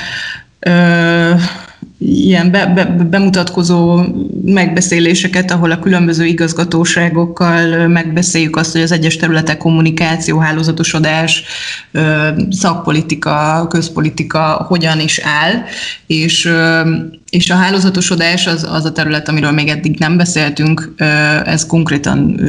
uh, 0.67 1.41
ilyen 2.05 2.51
be, 2.51 2.67
be, 2.67 2.85
bemutatkozó 2.85 4.01
megbeszéléseket, 4.45 5.51
ahol 5.51 5.71
a 5.71 5.79
különböző 5.79 6.25
igazgatóságokkal 6.25 7.87
megbeszéljük 7.89 8.57
azt, 8.57 8.73
hogy 8.73 8.81
az 8.81 8.93
egyes 8.93 9.17
területek 9.17 9.57
kommunikáció, 9.57 10.39
hálózatosodás, 10.39 11.45
szakpolitika, 12.51 13.67
közpolitika 13.69 14.65
hogyan 14.69 15.01
is 15.01 15.19
áll, 15.19 15.63
és, 16.07 16.53
és 17.31 17.51
a 17.51 17.55
hálózatosodás 17.55 18.47
az, 18.47 18.67
az 18.71 18.85
a 18.85 18.93
terület, 18.93 19.29
amiről 19.29 19.53
még 19.53 19.69
eddig 19.69 19.99
nem 19.99 20.17
beszéltünk, 20.17 20.95
ez 21.45 21.67
konkrétan 21.67 22.41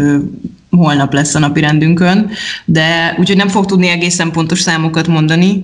holnap 0.77 1.13
lesz 1.13 1.35
a 1.35 1.39
napi 1.39 1.59
rendünkön, 1.59 2.29
de 2.65 3.15
úgyhogy 3.19 3.37
nem 3.37 3.47
fog 3.47 3.65
tudni 3.65 3.87
egészen 3.87 4.31
pontos 4.31 4.59
számokat 4.59 5.07
mondani. 5.07 5.63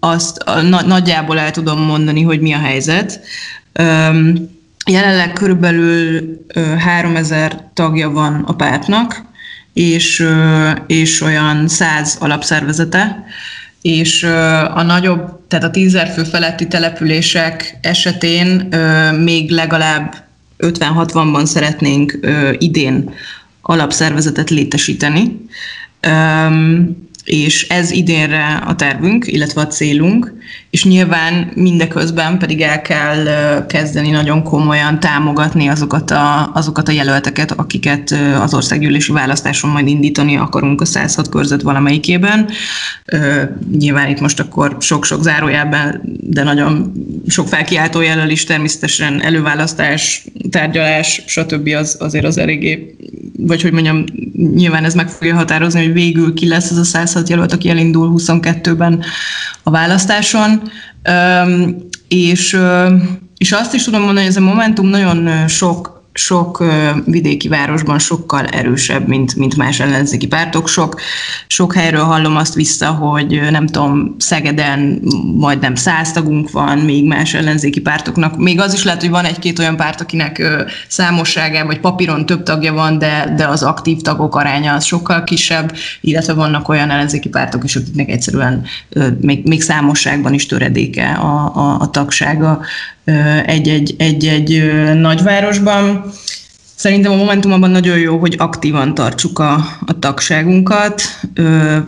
Azt 0.00 0.38
a, 0.38 0.60
nagyjából 0.60 1.38
el 1.38 1.50
tudom 1.50 1.80
mondani, 1.80 2.22
hogy 2.22 2.40
mi 2.40 2.52
a 2.52 2.58
helyzet. 2.58 3.20
Jelenleg 4.86 5.32
körülbelül 5.32 6.20
3000 6.78 7.70
tagja 7.74 8.10
van 8.10 8.44
a 8.46 8.54
pártnak, 8.54 9.22
és, 9.72 10.26
és 10.86 11.20
olyan 11.20 11.68
100 11.68 12.16
alapszervezete, 12.20 13.24
és 13.82 14.22
a 14.74 14.82
nagyobb, 14.82 15.40
tehát 15.48 15.64
a 15.64 15.70
10 15.70 15.98
fő 16.14 16.24
feletti 16.24 16.66
települések 16.66 17.78
esetén 17.82 18.68
még 19.18 19.50
legalább 19.50 20.14
50-60-ban 20.58 21.44
szeretnénk 21.44 22.18
idén 22.58 23.10
alapszervezetet 23.62 24.50
létesíteni, 24.50 25.46
és 27.24 27.68
ez 27.68 27.90
idénre 27.90 28.62
a 28.66 28.74
tervünk, 28.74 29.26
illetve 29.26 29.60
a 29.60 29.66
célunk, 29.66 30.32
és 30.70 30.84
nyilván 30.84 31.50
mindeközben 31.54 32.38
pedig 32.38 32.60
el 32.60 32.82
kell 32.82 33.26
kezdeni 33.66 34.10
nagyon 34.10 34.42
komolyan 34.42 35.00
támogatni 35.00 35.66
azokat 35.68 36.10
a, 36.10 36.50
azokat 36.54 36.88
a 36.88 36.92
jelölteket, 36.92 37.50
akiket 37.50 38.16
az 38.40 38.54
országgyűlési 38.54 39.12
választáson 39.12 39.70
majd 39.70 39.88
indítani 39.88 40.36
akarunk 40.36 40.80
a 40.80 40.84
106 40.84 41.28
körzet 41.28 41.62
valamelyikében. 41.62 42.48
Nyilván 43.78 44.08
itt 44.08 44.20
most 44.20 44.40
akkor 44.40 44.76
sok-sok 44.80 45.22
zárójelben, 45.22 46.00
de 46.20 46.42
nagyon 46.42 46.92
sok 47.26 47.48
felkiáltó 47.48 48.00
jelöl 48.00 48.28
is 48.28 48.44
természetesen 48.44 49.22
előválasztás, 49.22 50.24
tárgyalás, 50.50 51.22
stb. 51.26 51.68
az 51.68 51.96
azért 52.00 52.24
az 52.24 52.38
eléggé, 52.38 52.96
vagy 53.36 53.62
hogy 53.62 53.72
mondjam, 53.72 54.04
nyilván 54.54 54.84
ez 54.84 54.94
meg 54.94 55.08
fogja 55.08 55.34
határozni, 55.34 55.82
hogy 55.82 55.92
végül 55.92 56.34
ki 56.34 56.48
lesz 56.48 56.70
ez 56.70 56.76
a 56.76 56.84
106 56.84 57.11
jelölt, 57.28 57.52
aki 57.52 57.68
elindul 57.68 58.14
22-ben 58.16 59.04
a 59.62 59.70
választáson. 59.70 60.62
És, 62.08 62.58
és 63.36 63.52
azt 63.52 63.74
is 63.74 63.84
tudom 63.84 64.00
mondani, 64.00 64.26
hogy 64.26 64.36
ez 64.36 64.42
a 64.42 64.46
Momentum 64.46 64.86
nagyon 64.86 65.48
sok 65.48 66.01
sok 66.12 66.64
vidéki 67.04 67.48
városban 67.48 67.98
sokkal 67.98 68.46
erősebb, 68.46 69.08
mint, 69.08 69.36
mint 69.36 69.56
más 69.56 69.80
ellenzéki 69.80 70.26
pártok. 70.26 70.68
Sok, 70.68 71.00
sok 71.46 71.74
helyről 71.74 72.04
hallom 72.04 72.36
azt 72.36 72.54
vissza, 72.54 72.86
hogy 72.86 73.40
nem 73.50 73.66
tudom, 73.66 74.14
Szegeden 74.18 75.02
majdnem 75.36 75.74
száz 75.74 76.12
tagunk 76.12 76.50
van, 76.50 76.78
még 76.78 77.06
más 77.06 77.34
ellenzéki 77.34 77.80
pártoknak. 77.80 78.36
Még 78.36 78.60
az 78.60 78.74
is 78.74 78.84
lehet, 78.84 79.00
hogy 79.00 79.10
van 79.10 79.24
egy-két 79.24 79.58
olyan 79.58 79.76
párt, 79.76 80.00
akinek 80.00 80.42
számosságában 80.88 81.66
vagy 81.66 81.80
papíron 81.80 82.26
több 82.26 82.42
tagja 82.42 82.72
van, 82.72 82.98
de, 82.98 83.32
de 83.36 83.46
az 83.46 83.62
aktív 83.62 84.00
tagok 84.00 84.36
aránya 84.36 84.74
az 84.74 84.84
sokkal 84.84 85.24
kisebb, 85.24 85.74
illetve 86.00 86.32
vannak 86.32 86.68
olyan 86.68 86.90
ellenzéki 86.90 87.28
pártok 87.28 87.64
is, 87.64 87.76
akiknek 87.76 88.08
egyszerűen 88.08 88.64
még, 89.20 89.46
még 89.46 89.62
számosságban 89.62 90.32
is 90.32 90.46
töredéke 90.46 91.12
a, 91.12 91.56
a, 91.56 91.80
a 91.80 91.90
tagsága 91.90 92.60
egy-egy, 93.46 93.94
egy-egy 93.98 94.72
nagyvárosban. 94.94 96.04
Szerintem 96.74 97.12
a 97.12 97.16
Momentum 97.16 97.52
abban 97.52 97.70
nagyon 97.70 97.98
jó, 97.98 98.18
hogy 98.18 98.34
aktívan 98.38 98.94
tartsuk 98.94 99.38
a, 99.38 99.52
a 99.86 99.98
tagságunkat, 99.98 101.02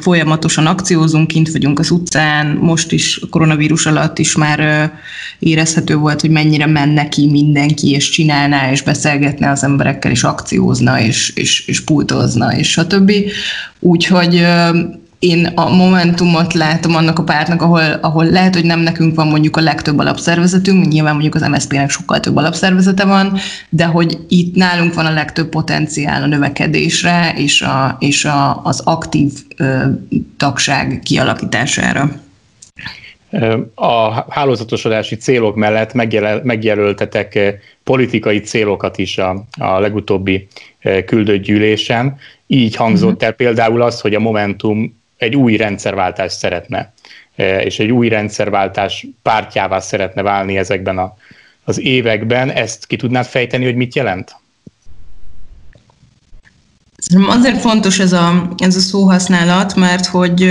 folyamatosan 0.00 0.66
akciózunk, 0.66 1.26
kint 1.26 1.52
vagyunk 1.52 1.78
az 1.78 1.90
utcán, 1.90 2.46
most 2.60 2.92
is 2.92 3.18
a 3.22 3.28
koronavírus 3.28 3.86
alatt 3.86 4.18
is 4.18 4.36
már 4.36 4.92
érezhető 5.38 5.96
volt, 5.96 6.20
hogy 6.20 6.30
mennyire 6.30 6.66
menne 6.66 7.08
ki 7.08 7.30
mindenki, 7.30 7.90
és 7.90 8.10
csinálná, 8.10 8.70
és 8.70 8.82
beszélgetne 8.82 9.50
az 9.50 9.64
emberekkel, 9.64 10.10
és 10.10 10.22
akciózna, 10.22 11.00
és, 11.00 11.32
és, 11.34 11.66
és 11.66 11.80
pultozna, 11.80 12.56
és 12.56 12.70
stb. 12.70 13.12
Úgyhogy 13.80 14.46
én 15.24 15.46
a 15.54 15.74
Momentumot 15.74 16.52
látom 16.52 16.94
annak 16.94 17.18
a 17.18 17.22
pártnak, 17.22 17.62
ahol, 17.62 17.82
ahol 18.00 18.24
lehet, 18.24 18.54
hogy 18.54 18.64
nem 18.64 18.80
nekünk 18.80 19.14
van 19.14 19.26
mondjuk 19.26 19.56
a 19.56 19.60
legtöbb 19.60 19.98
alapszervezetünk, 19.98 20.88
nyilván 20.88 21.12
mondjuk 21.12 21.34
az 21.34 21.48
MSZP-nek 21.48 21.90
sokkal 21.90 22.20
több 22.20 22.36
alapszervezete 22.36 23.04
van, 23.04 23.36
de 23.68 23.84
hogy 23.84 24.18
itt 24.28 24.54
nálunk 24.54 24.94
van 24.94 25.06
a 25.06 25.12
legtöbb 25.12 25.48
potenciál 25.48 26.22
a 26.22 26.26
növekedésre 26.26 27.32
és, 27.36 27.62
a, 27.62 27.96
és 28.00 28.24
a, 28.24 28.60
az 28.64 28.80
aktív 28.80 29.32
ö, 29.56 29.82
tagság 30.36 31.00
kialakítására. 31.04 32.10
A 33.74 34.24
hálózatosodási 34.32 35.16
célok 35.16 35.56
mellett 35.56 35.92
megjelöltetek 36.42 37.38
politikai 37.84 38.40
célokat 38.40 38.98
is 38.98 39.18
a, 39.18 39.44
a 39.58 39.78
legutóbbi 39.78 40.48
küldött 41.06 41.42
gyűlésen. 41.42 42.16
Így 42.46 42.76
hangzott 42.76 43.08
uh-huh. 43.08 43.24
el 43.24 43.32
például 43.32 43.82
az, 43.82 44.00
hogy 44.00 44.14
a 44.14 44.20
Momentum 44.20 45.02
egy 45.24 45.36
új 45.36 45.56
rendszerváltást 45.56 46.38
szeretne, 46.38 46.92
és 47.64 47.78
egy 47.78 47.90
új 47.90 48.08
rendszerváltás 48.08 49.06
pártjává 49.22 49.80
szeretne 49.80 50.22
válni 50.22 50.56
ezekben 50.56 50.98
a, 50.98 51.16
az 51.64 51.80
években. 51.80 52.50
Ezt 52.50 52.86
ki 52.86 52.96
tudnád 52.96 53.26
fejteni, 53.26 53.64
hogy 53.64 53.76
mit 53.76 53.94
jelent? 53.94 54.36
Azért 57.26 57.60
fontos 57.60 57.98
ez 57.98 58.12
a, 58.12 58.54
ez 58.56 58.76
a 58.76 58.80
szóhasználat, 58.80 59.74
mert 59.74 60.06
hogy 60.06 60.50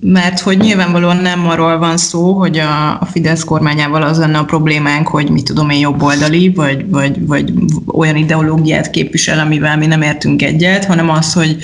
mert 0.00 0.40
hogy 0.40 0.58
nyilvánvalóan 0.58 1.16
nem 1.16 1.48
arról 1.48 1.78
van 1.78 1.96
szó, 1.96 2.32
hogy 2.32 2.58
a, 2.58 3.00
a 3.00 3.04
Fidesz 3.04 3.44
kormányával 3.44 4.02
az 4.02 4.18
lenne 4.18 4.38
a 4.38 4.44
problémánk, 4.44 5.08
hogy 5.08 5.30
mit 5.30 5.44
tudom 5.44 5.70
én 5.70 5.78
jobboldali, 5.78 6.48
vagy, 6.48 6.90
vagy, 6.90 7.26
vagy 7.26 7.52
olyan 7.86 8.16
ideológiát 8.16 8.90
képvisel, 8.90 9.38
amivel 9.38 9.76
mi 9.76 9.86
nem 9.86 10.02
értünk 10.02 10.42
egyet, 10.42 10.84
hanem 10.84 11.10
az, 11.10 11.32
hogy, 11.32 11.56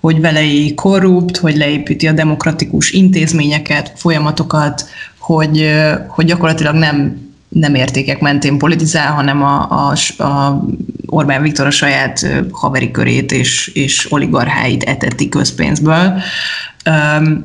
hogy 0.00 0.20
velei 0.20 0.74
korrupt, 0.74 1.36
hogy 1.36 1.56
leépíti 1.56 2.06
a 2.06 2.12
demokratikus 2.12 2.90
intézményeket, 2.90 3.92
folyamatokat, 3.96 4.88
hogy, 5.18 5.70
hogy 6.08 6.24
gyakorlatilag 6.24 6.74
nem 6.74 7.26
nem 7.48 7.74
értékek 7.74 8.20
mentén 8.20 8.58
politizál, 8.58 9.12
hanem 9.12 9.42
a, 9.42 9.68
a, 9.70 10.22
a 10.22 10.64
Orbán 11.06 11.42
Viktor 11.42 11.66
a 11.66 11.70
saját 11.70 12.26
haveri 12.50 12.90
körét 12.90 13.32
és, 13.32 13.68
és 13.74 14.12
oligarcháit 14.12 14.82
eteti 14.82 15.28
közpénzből. 15.28 16.12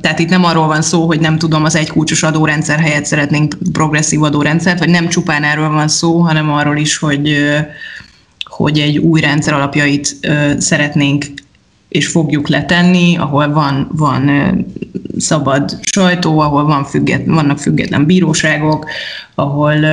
Tehát 0.00 0.18
itt 0.18 0.28
nem 0.28 0.44
arról 0.44 0.66
van 0.66 0.82
szó, 0.82 1.06
hogy 1.06 1.20
nem 1.20 1.38
tudom, 1.38 1.64
az 1.64 1.76
egykulcsos 1.76 2.22
adórendszer 2.22 2.78
helyett 2.78 3.04
szeretnénk 3.04 3.56
progresszív 3.72 4.22
adórendszert, 4.22 4.78
vagy 4.78 4.88
nem 4.88 5.08
csupán 5.08 5.44
erről 5.44 5.68
van 5.68 5.88
szó, 5.88 6.18
hanem 6.18 6.52
arról 6.52 6.76
is, 6.76 6.96
hogy, 6.96 7.36
hogy 8.44 8.78
egy 8.78 8.98
új 8.98 9.20
rendszer 9.20 9.54
alapjait 9.54 10.16
szeretnénk 10.58 11.24
és 11.94 12.06
fogjuk 12.06 12.48
letenni, 12.48 13.16
ahol 13.16 13.52
van, 13.52 13.88
van 13.92 14.30
szabad 15.18 15.78
sajtó, 15.82 16.38
ahol 16.38 16.64
van 16.64 16.84
függet, 16.84 17.26
vannak 17.26 17.58
független 17.58 18.06
bíróságok, 18.06 18.86
ahol 19.34 19.84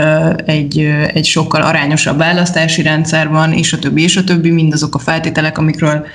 egy, 0.46 0.80
egy 1.14 1.26
sokkal 1.26 1.62
arányosabb 1.62 2.18
választási 2.18 2.82
rendszer 2.82 3.30
van, 3.30 3.54
és 3.54 3.74
a 3.74 3.80
többi, 3.80 4.02
és 4.02 4.18
a 4.18 4.24
többi, 4.24 4.50
mindazok 4.50 4.96
a 4.96 5.00
feltételek, 5.00 5.58
amikről, 5.58 6.06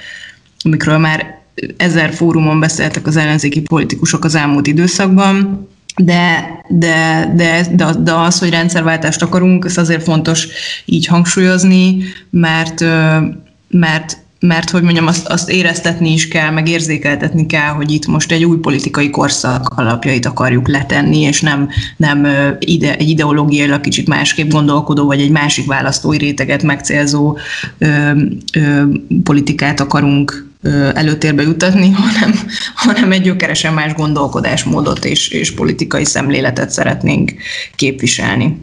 amikről 0.65 0.99
már 0.99 1.41
ezer 1.77 2.13
fórumon 2.13 2.61
beszéltek 2.61 3.07
az 3.07 3.17
ellenzéki 3.17 3.61
politikusok 3.61 4.25
az 4.25 4.35
elmúlt 4.35 4.67
időszakban, 4.67 5.69
de, 5.97 6.49
de, 6.69 7.33
de, 7.37 7.67
de, 7.75 7.93
de 7.99 8.13
az, 8.13 8.39
hogy 8.39 8.51
rendszerváltást 8.51 9.23
akarunk, 9.23 9.65
ez 9.65 9.77
azért 9.77 10.03
fontos 10.03 10.49
így 10.85 11.07
hangsúlyozni, 11.07 11.99
mert, 12.31 12.85
mert 13.69 14.25
mert 14.41 14.71
hogy 14.71 14.83
mondjam, 14.83 15.07
azt, 15.07 15.27
azt 15.27 15.51
éreztetni 15.51 16.13
is 16.13 16.29
kell, 16.29 16.51
meg 16.51 16.69
érzékeltetni 16.69 17.47
kell, 17.47 17.69
hogy 17.69 17.91
itt 17.91 18.07
most 18.07 18.33
egy 18.33 18.45
új 18.45 18.57
politikai 18.57 19.11
korszak 19.11 19.69
alapjait 19.77 20.27
akarjuk 20.27 20.69
letenni, 20.69 21.21
és 21.21 21.41
nem, 21.41 21.69
nem 21.97 22.27
ide, 22.59 22.97
egy 22.97 23.09
ideológiailag 23.09 23.81
kicsit 23.81 24.09
másképp 24.09 24.51
gondolkodó, 24.51 25.07
vagy 25.07 25.21
egy 25.21 25.31
másik 25.31 25.67
választói 25.67 26.19
réteget 26.19 26.63
megcélzó 26.63 27.39
ö, 27.79 28.11
ö, 28.53 28.83
politikát 29.23 29.81
akarunk 29.81 30.47
ö, 30.63 30.89
előtérbe 30.95 31.43
jutatni, 31.43 31.91
hanem, 32.07 32.41
hanem 32.75 33.13
egy 33.13 33.23
gyökeresen 33.23 33.75
más 33.75 33.95
gondolkodásmódot 33.95 35.05
és, 35.05 35.29
és 35.29 35.55
politikai 35.55 36.05
szemléletet 36.05 36.71
szeretnénk 36.71 37.33
képviselni 37.75 38.59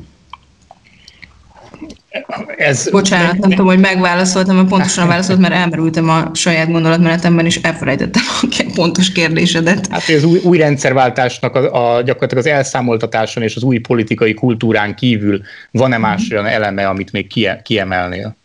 ez... 2.58 2.90
Bocsánat, 2.92 3.38
nem 3.38 3.50
tudom, 3.50 3.66
hogy 3.66 3.80
megválaszoltam, 3.80 4.56
mert 4.56 4.68
pontosan 4.68 5.08
válaszolt, 5.08 5.40
mert 5.40 5.54
elmerültem 5.54 6.10
a 6.10 6.30
saját 6.34 6.72
gondolatmenetemben, 6.72 7.46
és 7.46 7.56
elfelejtettem 7.56 8.24
a 8.42 8.72
pontos 8.76 9.12
kérdésedet. 9.12 9.88
Hát, 9.88 10.10
az 10.10 10.24
új, 10.24 10.40
új 10.44 10.58
rendszerváltásnak 10.58 11.56
a, 11.56 11.96
a, 11.96 12.02
gyakorlatilag 12.02 12.46
az 12.46 12.52
elszámoltatáson 12.52 13.44
és 13.44 13.56
az 13.56 13.64
új 13.64 13.78
politikai 13.78 14.34
kultúrán 14.34 14.96
kívül 14.96 15.42
van-e 15.72 15.98
más 15.98 16.30
olyan 16.32 16.46
eleme, 16.46 16.88
amit 16.88 17.12
még 17.12 17.28
kie, 17.28 17.62
kiemelnél? 17.64 18.36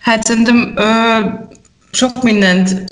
Hát 0.00 0.26
szerintem 0.26 0.72
ö, 0.76 1.18
sok 1.90 2.22
mindent 2.22 2.84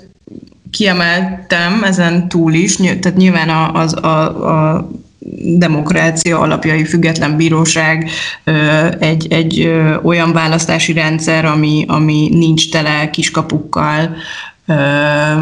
kiemeltem 0.71 1.85
ezen 1.85 2.29
túl 2.29 2.53
is, 2.53 2.77
tehát 2.77 3.17
nyilván 3.17 3.75
az, 3.75 3.95
a, 3.95 4.73
a 4.75 4.89
demokrácia 5.57 6.39
alapjai 6.39 6.85
független 6.85 7.37
bíróság, 7.37 8.11
egy, 8.99 9.27
egy 9.33 9.73
olyan 10.03 10.33
választási 10.33 10.93
rendszer, 10.93 11.45
ami, 11.45 11.85
ami 11.89 12.29
nincs 12.33 12.71
tele 12.71 13.11
kiskapukkal, 13.11 14.17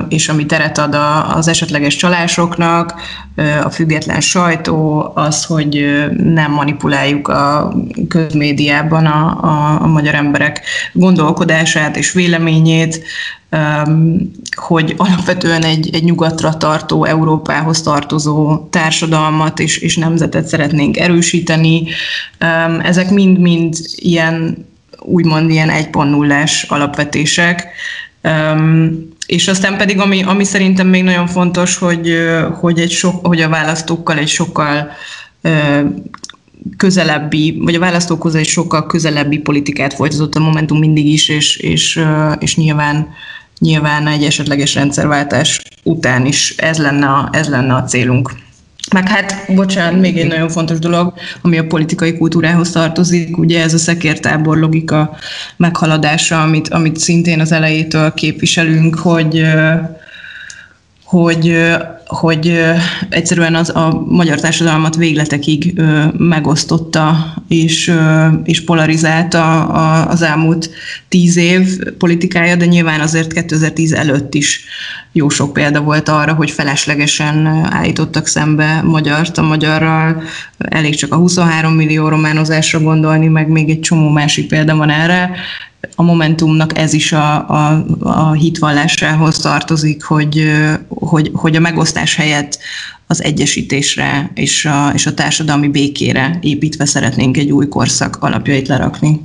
és 0.08 0.28
ami 0.28 0.46
teret 0.46 0.78
ad 0.78 0.96
az 1.34 1.48
esetleges 1.48 1.96
csalásoknak, 1.96 2.94
a 3.64 3.70
független 3.70 4.20
sajtó, 4.20 5.10
az, 5.14 5.44
hogy 5.44 5.86
nem 6.16 6.52
manipuláljuk 6.52 7.28
a 7.28 7.74
közmédiában 8.08 9.06
a, 9.06 9.38
a, 9.42 9.82
a 9.82 9.86
magyar 9.86 10.14
emberek 10.14 10.60
gondolkodását 10.92 11.96
és 11.96 12.12
véleményét, 12.12 13.04
hogy 14.56 14.94
alapvetően 14.96 15.62
egy, 15.62 15.90
egy 15.92 16.04
nyugatra 16.04 16.56
tartó, 16.56 17.04
Európához 17.04 17.82
tartozó 17.82 18.66
társadalmat 18.70 19.58
és, 19.58 19.76
és 19.76 19.96
nemzetet 19.96 20.46
szeretnénk 20.46 20.96
erősíteni. 20.96 21.84
Ezek 22.82 23.10
mind-mind 23.10 23.74
ilyen 23.94 24.66
úgymond 24.98 25.50
ilyen 25.50 25.68
1.0-es 25.68 26.66
alapvetések. 26.66 27.66
És 29.26 29.48
aztán 29.48 29.76
pedig, 29.76 29.98
ami, 29.98 30.22
ami 30.22 30.44
szerintem 30.44 30.86
még 30.86 31.02
nagyon 31.02 31.26
fontos, 31.26 31.76
hogy, 31.76 32.16
hogy, 32.60 32.80
egy 32.80 32.90
sok, 32.90 33.26
hogy 33.26 33.40
a 33.40 33.48
választókkal 33.48 34.18
egy 34.18 34.28
sokkal 34.28 34.90
közelebbi, 36.76 37.58
vagy 37.60 37.74
a 37.74 37.78
választókhoz 37.78 38.34
egy 38.34 38.46
sokkal 38.46 38.86
közelebbi 38.86 39.38
politikát 39.38 39.94
folytatott 39.94 40.34
a 40.34 40.40
Momentum 40.40 40.78
mindig 40.78 41.06
is, 41.06 41.28
és, 41.28 41.56
és, 41.56 42.04
és 42.38 42.56
nyilván, 42.56 43.08
nyilván 43.58 44.06
egy 44.06 44.24
esetleges 44.24 44.74
rendszerváltás 44.74 45.62
után 45.82 46.26
is 46.26 46.54
ez 46.56 46.78
lenne 46.78 47.06
a, 47.06 47.28
ez 47.32 47.48
lenne 47.48 47.74
a 47.74 47.84
célunk. 47.84 48.32
Meg 48.92 49.08
hát, 49.08 49.44
bocsánat, 49.54 50.00
még 50.00 50.18
egy 50.18 50.26
nagyon 50.26 50.48
fontos 50.48 50.78
dolog, 50.78 51.12
ami 51.42 51.58
a 51.58 51.66
politikai 51.66 52.18
kultúrához 52.18 52.70
tartozik, 52.70 53.38
ugye 53.38 53.62
ez 53.62 53.74
a 53.74 53.78
szekértábor 53.78 54.58
logika 54.58 55.16
meghaladása, 55.56 56.42
amit, 56.42 56.68
amit 56.68 56.96
szintén 56.96 57.40
az 57.40 57.52
elejétől 57.52 58.14
képviselünk, 58.14 58.94
hogy 58.94 59.44
hogy, 61.12 61.56
hogy 62.06 62.60
egyszerűen 63.08 63.54
az 63.54 63.68
a 63.76 64.04
magyar 64.06 64.40
társadalmat 64.40 64.96
végletekig 64.96 65.80
megosztotta 66.18 67.34
és, 67.48 67.92
és 68.44 68.64
polarizálta 68.64 69.66
az 70.04 70.22
elmúlt 70.22 70.70
tíz 71.08 71.36
év 71.36 71.78
politikája, 71.98 72.56
de 72.56 72.64
nyilván 72.64 73.00
azért 73.00 73.32
2010 73.32 73.92
előtt 73.92 74.34
is 74.34 74.64
jó 75.12 75.28
sok 75.28 75.52
példa 75.52 75.80
volt 75.80 76.08
arra, 76.08 76.34
hogy 76.34 76.50
feleslegesen 76.50 77.46
állítottak 77.70 78.26
szembe 78.26 78.82
magyart 78.82 79.38
a 79.38 79.42
magyarral, 79.42 80.22
elég 80.58 80.94
csak 80.94 81.12
a 81.12 81.16
23 81.16 81.72
millió 81.72 82.08
románozásra 82.08 82.80
gondolni, 82.80 83.26
meg 83.26 83.48
még 83.48 83.70
egy 83.70 83.80
csomó 83.80 84.08
másik 84.08 84.48
példa 84.48 84.76
van 84.76 84.90
erre, 84.90 85.30
a 85.94 86.02
Momentumnak 86.02 86.78
ez 86.78 86.92
is 86.92 87.12
a, 87.12 87.48
a, 87.48 87.84
a 88.00 88.32
hitvallásához 88.32 89.38
tartozik, 89.38 90.02
hogy, 90.02 90.50
hogy, 90.88 91.30
hogy 91.32 91.56
a 91.56 91.60
megosztás 91.60 92.16
helyett 92.16 92.58
az 93.06 93.22
egyesítésre 93.22 94.30
és 94.34 94.64
a, 94.64 94.90
és 94.94 95.06
a 95.06 95.14
társadalmi 95.14 95.68
békére 95.68 96.38
építve 96.40 96.84
szeretnénk 96.84 97.36
egy 97.36 97.50
új 97.50 97.68
korszak 97.68 98.16
alapjait 98.20 98.68
lerakni. 98.68 99.20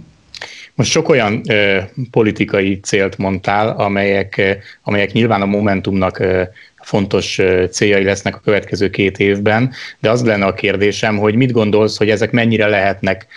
Most 0.76 0.92
sok 0.92 1.10
olyan 1.10 1.42
ö, 1.50 1.80
politikai 2.12 2.80
célt 2.80 3.18
mondtál, 3.18 3.70
amelyek, 3.70 4.58
amelyek 4.84 5.12
nyilván 5.12 5.42
a 5.42 5.46
Momentumnak 5.46 6.20
ö, 6.20 6.44
fontos 6.82 7.40
céljai 7.72 8.04
lesznek 8.04 8.36
a 8.36 8.42
következő 8.44 8.90
két 8.90 9.18
évben, 9.20 9.72
de 10.00 10.10
az 10.10 10.24
lenne 10.24 10.46
a 10.46 10.54
kérdésem, 10.54 11.18
hogy 11.18 11.36
mit 11.36 11.52
gondolsz, 11.52 11.98
hogy 11.98 12.10
ezek 12.10 12.32
mennyire 12.32 12.68
lehetnek 12.68 13.28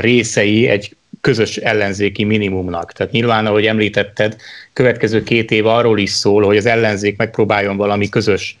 részei 0.00 0.68
egy 0.68 0.96
közös 1.20 1.56
ellenzéki 1.56 2.24
minimumnak. 2.24 2.92
Tehát 2.92 3.12
nyilván, 3.12 3.46
ahogy 3.46 3.66
említetted, 3.66 4.36
következő 4.72 5.22
két 5.22 5.50
év 5.50 5.66
arról 5.66 5.98
is 5.98 6.10
szól, 6.10 6.42
hogy 6.42 6.56
az 6.56 6.66
ellenzék 6.66 7.16
megpróbáljon 7.16 7.76
valami 7.76 8.08
közös 8.08 8.58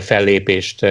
fellépést 0.00 0.86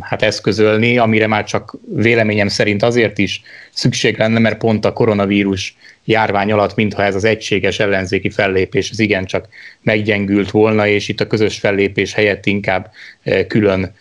hát 0.00 0.22
eszközölni, 0.22 0.98
amire 0.98 1.26
már 1.26 1.44
csak 1.44 1.76
véleményem 1.94 2.48
szerint 2.48 2.82
azért 2.82 3.18
is 3.18 3.42
szükség 3.76 4.18
lenne, 4.18 4.38
mert 4.38 4.58
pont 4.58 4.84
a 4.84 4.92
koronavírus 4.92 5.76
járvány 6.04 6.52
alatt, 6.52 6.74
mintha 6.74 7.02
ez 7.02 7.14
az 7.14 7.24
egységes 7.24 7.78
ellenzéki 7.78 8.30
fellépés 8.30 8.90
az 8.90 8.98
igencsak 8.98 9.48
meggyengült 9.82 10.50
volna, 10.50 10.86
és 10.86 11.08
itt 11.08 11.20
a 11.20 11.26
közös 11.26 11.58
fellépés 11.58 12.12
helyett 12.12 12.46
inkább 12.46 12.90
külön 13.48 13.94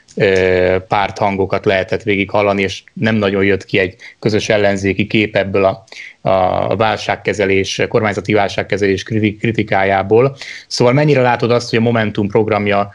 párthangokat 0.88 1.66
lehetett 1.66 2.04
végig 2.04 2.30
hallani, 2.30 2.62
és 2.62 2.84
nem 2.94 3.16
nagyon 3.16 3.44
jött 3.44 3.66
ki 3.66 3.78
egy 3.80 3.96
közös 4.20 4.50
ellenzéki 4.50 5.08
kép 5.08 5.36
ebből 5.36 5.64
a, 5.64 5.84
a 6.30 6.76
válságkezelés, 6.76 7.82
kormányzati 7.90 8.34
válságkezelés 8.34 9.04
kritikájából. 9.04 10.36
Szóval 10.68 10.94
mennyire 10.94 11.22
látod 11.22 11.52
azt, 11.52 11.70
hogy 11.70 11.80
a 11.80 11.82
Momentum 11.82 12.28
programja 12.28 12.92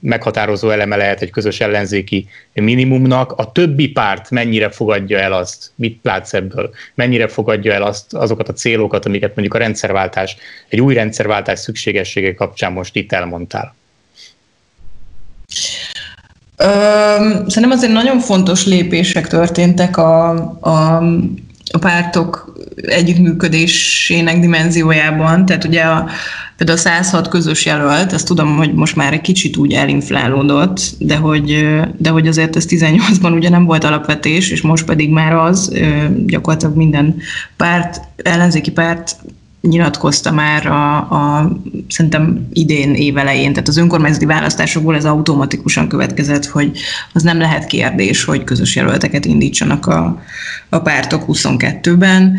meghatározó 0.00 0.70
eleme 0.70 0.96
lehet 0.96 1.22
egy 1.22 1.30
közös 1.30 1.60
ellenzéki 1.60 2.28
minimumnak, 2.52 3.32
a 3.32 3.52
többi 3.52 3.88
párt 3.88 4.30
mennyire 4.30 4.70
fogadja 4.70 5.18
el 5.18 5.32
azt, 5.32 5.57
mit 5.74 5.98
látsz 6.02 6.34
ebből, 6.34 6.70
mennyire 6.94 7.28
fogadja 7.28 7.72
el 7.72 7.82
azt, 7.82 8.14
azokat 8.14 8.48
a 8.48 8.52
célokat, 8.52 9.06
amiket 9.06 9.34
mondjuk 9.34 9.54
a 9.54 9.58
rendszerváltás, 9.58 10.36
egy 10.68 10.80
új 10.80 10.94
rendszerváltás 10.94 11.58
szükségessége 11.58 12.34
kapcsán 12.34 12.72
most 12.72 12.96
itt 12.96 13.12
elmondtál? 13.12 13.76
Szerintem 17.46 17.70
azért 17.70 17.92
nagyon 17.92 18.18
fontos 18.18 18.66
lépések 18.66 19.26
történtek 19.26 19.96
a, 19.96 20.28
a, 20.60 20.96
a 21.70 21.78
pártok 21.80 22.52
együttműködésének 22.76 24.38
dimenziójában. 24.38 25.46
Tehát 25.46 25.64
ugye 25.64 25.82
a, 25.82 26.08
például 26.58 26.78
a 26.78 26.80
106 26.80 27.28
közös 27.28 27.64
jelölt, 27.64 28.12
ezt 28.12 28.26
tudom, 28.26 28.56
hogy 28.56 28.74
most 28.74 28.96
már 28.96 29.12
egy 29.12 29.20
kicsit 29.20 29.56
úgy 29.56 29.72
elinflálódott, 29.72 30.80
de 30.98 31.16
hogy, 31.16 31.68
de 31.96 32.10
hogy 32.10 32.26
azért 32.26 32.56
ez 32.56 32.64
18-ban 32.68 33.34
ugye 33.34 33.48
nem 33.48 33.64
volt 33.64 33.84
alapvetés, 33.84 34.50
és 34.50 34.60
most 34.60 34.84
pedig 34.84 35.10
már 35.10 35.34
az, 35.34 35.72
gyakorlatilag 36.26 36.76
minden 36.76 37.16
párt, 37.56 38.00
ellenzéki 38.16 38.70
párt 38.70 39.16
nyilatkozta 39.60 40.32
már 40.32 40.66
a, 40.66 40.96
a 40.96 41.52
szerintem 41.88 42.48
idén 42.52 42.94
évelején, 42.94 43.52
tehát 43.52 43.68
az 43.68 43.76
önkormányzati 43.76 44.24
választásokból 44.24 44.94
ez 44.94 45.04
automatikusan 45.04 45.88
következett, 45.88 46.46
hogy 46.46 46.78
az 47.12 47.22
nem 47.22 47.38
lehet 47.38 47.66
kérdés, 47.66 48.24
hogy 48.24 48.44
közös 48.44 48.76
jelölteket 48.76 49.24
indítsanak 49.24 49.86
a, 49.86 50.22
a 50.68 50.78
pártok 50.78 51.24
22-ben. 51.28 52.38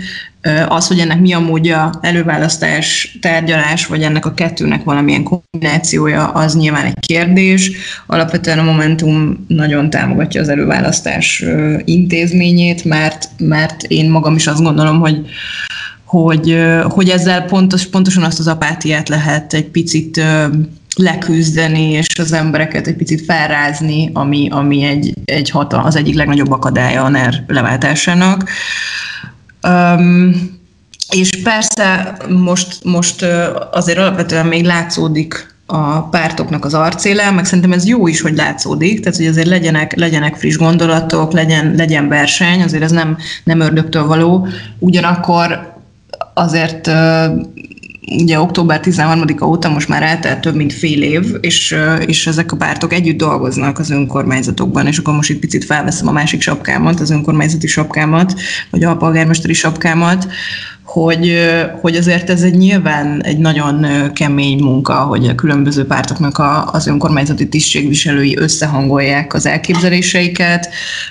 Az, 0.67 0.88
hogy 0.88 0.99
ennek 0.99 1.19
mi 1.19 1.34
a 1.34 1.39
módja, 1.39 1.89
előválasztás, 2.02 3.17
tárgyalás, 3.21 3.86
vagy 3.86 4.02
ennek 4.02 4.25
a 4.25 4.34
kettőnek 4.34 4.84
valamilyen 4.84 5.23
kombinációja, 5.23 6.28
az 6.28 6.56
nyilván 6.56 6.86
egy 6.86 6.99
kérdés. 6.99 7.71
Alapvetően 8.06 8.60
a 8.60 8.63
Momentum 8.63 9.45
nagyon 9.47 9.89
támogatja 9.89 10.41
az 10.41 10.49
előválasztás 10.49 11.43
intézményét, 11.86 12.84
mert, 12.84 13.30
mert 13.38 13.84
én 13.84 14.10
magam 14.10 14.36
is 14.36 14.47
azt 14.47 14.63
gondolom, 14.63 14.99
hogy 14.99 15.25
hogy, 16.06 16.58
hogy 16.84 17.10
ezzel 17.10 17.45
pontos, 17.45 17.86
pontosan 17.86 18.23
azt 18.23 18.39
az 18.39 18.47
apátiát 18.47 19.10
lehet 19.10 19.54
egy 19.54 19.65
picit 19.65 20.21
leküzdeni, 20.95 21.91
és 21.91 22.08
az 22.19 22.32
embereket 22.32 22.88
egy 22.88 22.95
picit 22.95 23.21
felrázni, 23.25 24.10
ami, 24.13 24.47
ami 24.52 24.84
egy, 24.84 25.13
egy 25.25 25.49
hata, 25.49 25.84
az 25.84 25.95
egyik 25.95 26.15
legnagyobb 26.15 26.52
akadálya 26.52 27.04
a 27.04 27.10
NER 27.10 27.43
leváltásának. 27.47 28.49
Um, 29.67 30.58
és 31.10 31.41
persze 31.43 32.17
most, 32.30 32.84
most 32.84 33.26
azért 33.72 33.98
alapvetően 33.98 34.45
még 34.45 34.65
látszódik 34.65 35.58
a 35.65 36.02
pártoknak 36.02 36.65
az 36.65 36.74
arcéle, 36.74 37.32
meg 37.32 37.45
szerintem 37.45 37.72
ez 37.72 37.86
jó 37.86 38.08
is, 38.08 38.22
hogy 38.22 38.36
látszódik, 38.36 39.00
tehát 39.00 39.17
hogy 39.17 39.28
azért 39.28 39.48
legyenek, 39.48 39.95
legyenek 39.95 40.36
friss 40.36 40.58
gondolatok, 40.58 41.32
legyen, 41.32 41.74
legyen 41.76 42.08
verseny, 42.08 42.62
azért 42.62 42.84
ez 42.84 42.91
nem, 42.91 43.17
nem 43.43 43.60
ördögtől 43.60 44.06
való. 44.06 44.48
Ugyanakkor 44.80 45.74
azért 46.34 46.91
ugye 48.02 48.40
október 48.40 48.80
13-a 48.84 49.46
óta 49.46 49.70
most 49.70 49.88
már 49.88 50.04
eltelt 50.04 50.40
több 50.40 50.56
mint 50.56 50.74
fél 50.74 51.02
év, 51.02 51.36
és, 51.42 51.76
és 52.06 52.28
ezek 52.28 52.52
a 52.52 52.56
pártok 52.56 52.94
együtt 52.94 53.18
dolgoznak 53.18 53.80
az 53.80 53.90
önkormányzatokban, 53.90 54.88
és 54.88 54.98
akkor 54.98 55.14
most 55.14 55.30
itt 55.30 55.40
picit 55.40 55.66
felveszem 55.66 56.08
a 56.08 56.12
másik 56.12 56.42
sapkámat, 56.42 57.00
az 57.00 57.10
önkormányzati 57.10 57.68
sapkámat, 57.68 58.40
vagy 58.70 58.84
a 58.84 58.98
polgármesteri 58.98 59.54
sapkámat, 59.54 60.28
hogy, 60.84 61.38
hogy 61.82 61.96
azért 61.96 62.30
ez 62.30 62.42
egy 62.42 62.58
nyilván 62.58 63.24
egy 63.24 63.38
nagyon 63.38 63.86
kemény 64.13 64.63
munka, 64.63 64.94
hogy 64.94 65.28
a 65.28 65.36
különböző 65.36 65.86
pártoknak 65.86 66.38
a, 66.38 66.70
az 66.72 66.88
önkormányzati 66.88 67.50
tisztségviselői 67.50 68.38
összehangolják 68.38 69.34
az 69.34 69.46
elképzeléseiket, 69.46 70.70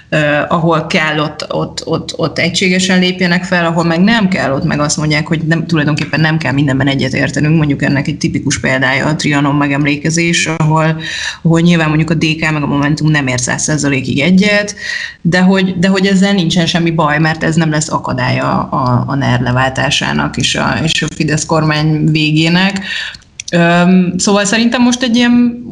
eh, 0.08 0.52
ahol 0.52 0.86
kell, 0.86 1.18
ott, 1.18 1.46
ott, 1.52 1.86
ott, 1.86 2.18
ott 2.18 2.38
egységesen 2.38 2.98
lépjenek 2.98 3.44
fel, 3.44 3.66
ahol 3.66 3.84
meg 3.84 4.00
nem 4.00 4.28
kell, 4.28 4.52
ott 4.52 4.64
meg 4.64 4.80
azt 4.80 4.96
mondják, 4.96 5.26
hogy 5.26 5.40
nem, 5.46 5.66
tulajdonképpen 5.66 6.20
nem 6.20 6.38
kell 6.38 6.52
mindenben 6.52 6.86
egyetértenünk, 6.86 7.56
mondjuk 7.56 7.82
ennek 7.82 8.06
egy 8.06 8.18
tipikus 8.18 8.60
példája 8.60 9.06
a 9.06 9.16
Trianon 9.16 9.54
megemlékezés, 9.54 10.46
ahol, 10.46 11.00
ahol 11.42 11.60
nyilván 11.60 11.88
mondjuk 11.88 12.10
a 12.10 12.14
DK 12.14 12.50
meg 12.50 12.62
a 12.62 12.66
Momentum 12.66 13.10
nem 13.10 13.26
ér 13.26 13.40
százszerzalékig 13.40 14.20
egyet, 14.20 14.74
de 15.20 15.40
hogy, 15.40 15.78
de 15.78 15.88
hogy 15.88 16.06
ezzel 16.06 16.32
nincsen 16.32 16.66
semmi 16.66 16.90
baj, 16.90 17.18
mert 17.18 17.44
ez 17.44 17.54
nem 17.54 17.70
lesz 17.70 17.90
akadálya 17.90 18.62
a, 18.62 19.04
a 19.06 19.14
NER 19.14 19.40
váltásának 19.68 20.36
és 20.36 20.54
a, 20.54 20.78
és 20.82 21.02
a 21.02 21.14
Fidesz 21.14 21.46
kormány 21.46 22.10
végének. 22.10 22.84
Szóval 24.16 24.44
szerintem 24.44 24.82
most 24.82 25.02
egy 25.02 25.16
ilyen 25.16 25.66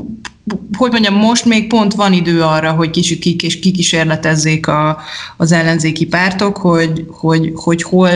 hogy 0.76 0.90
mondjam, 0.90 1.14
most 1.14 1.44
még 1.44 1.66
pont 1.66 1.94
van 1.94 2.12
idő 2.12 2.42
arra, 2.42 2.70
hogy 2.70 2.90
kicsit 2.90 3.18
kik 3.18 3.42
és 3.42 3.59
kikísérletezzék 3.59 4.66
a, 4.66 4.98
az 5.37 5.52
ellenzéki 5.52 6.06
pártok, 6.06 6.56
hogy, 6.56 7.04
hogy, 7.09 7.52
hogy 7.54 7.82
hol 7.82 8.09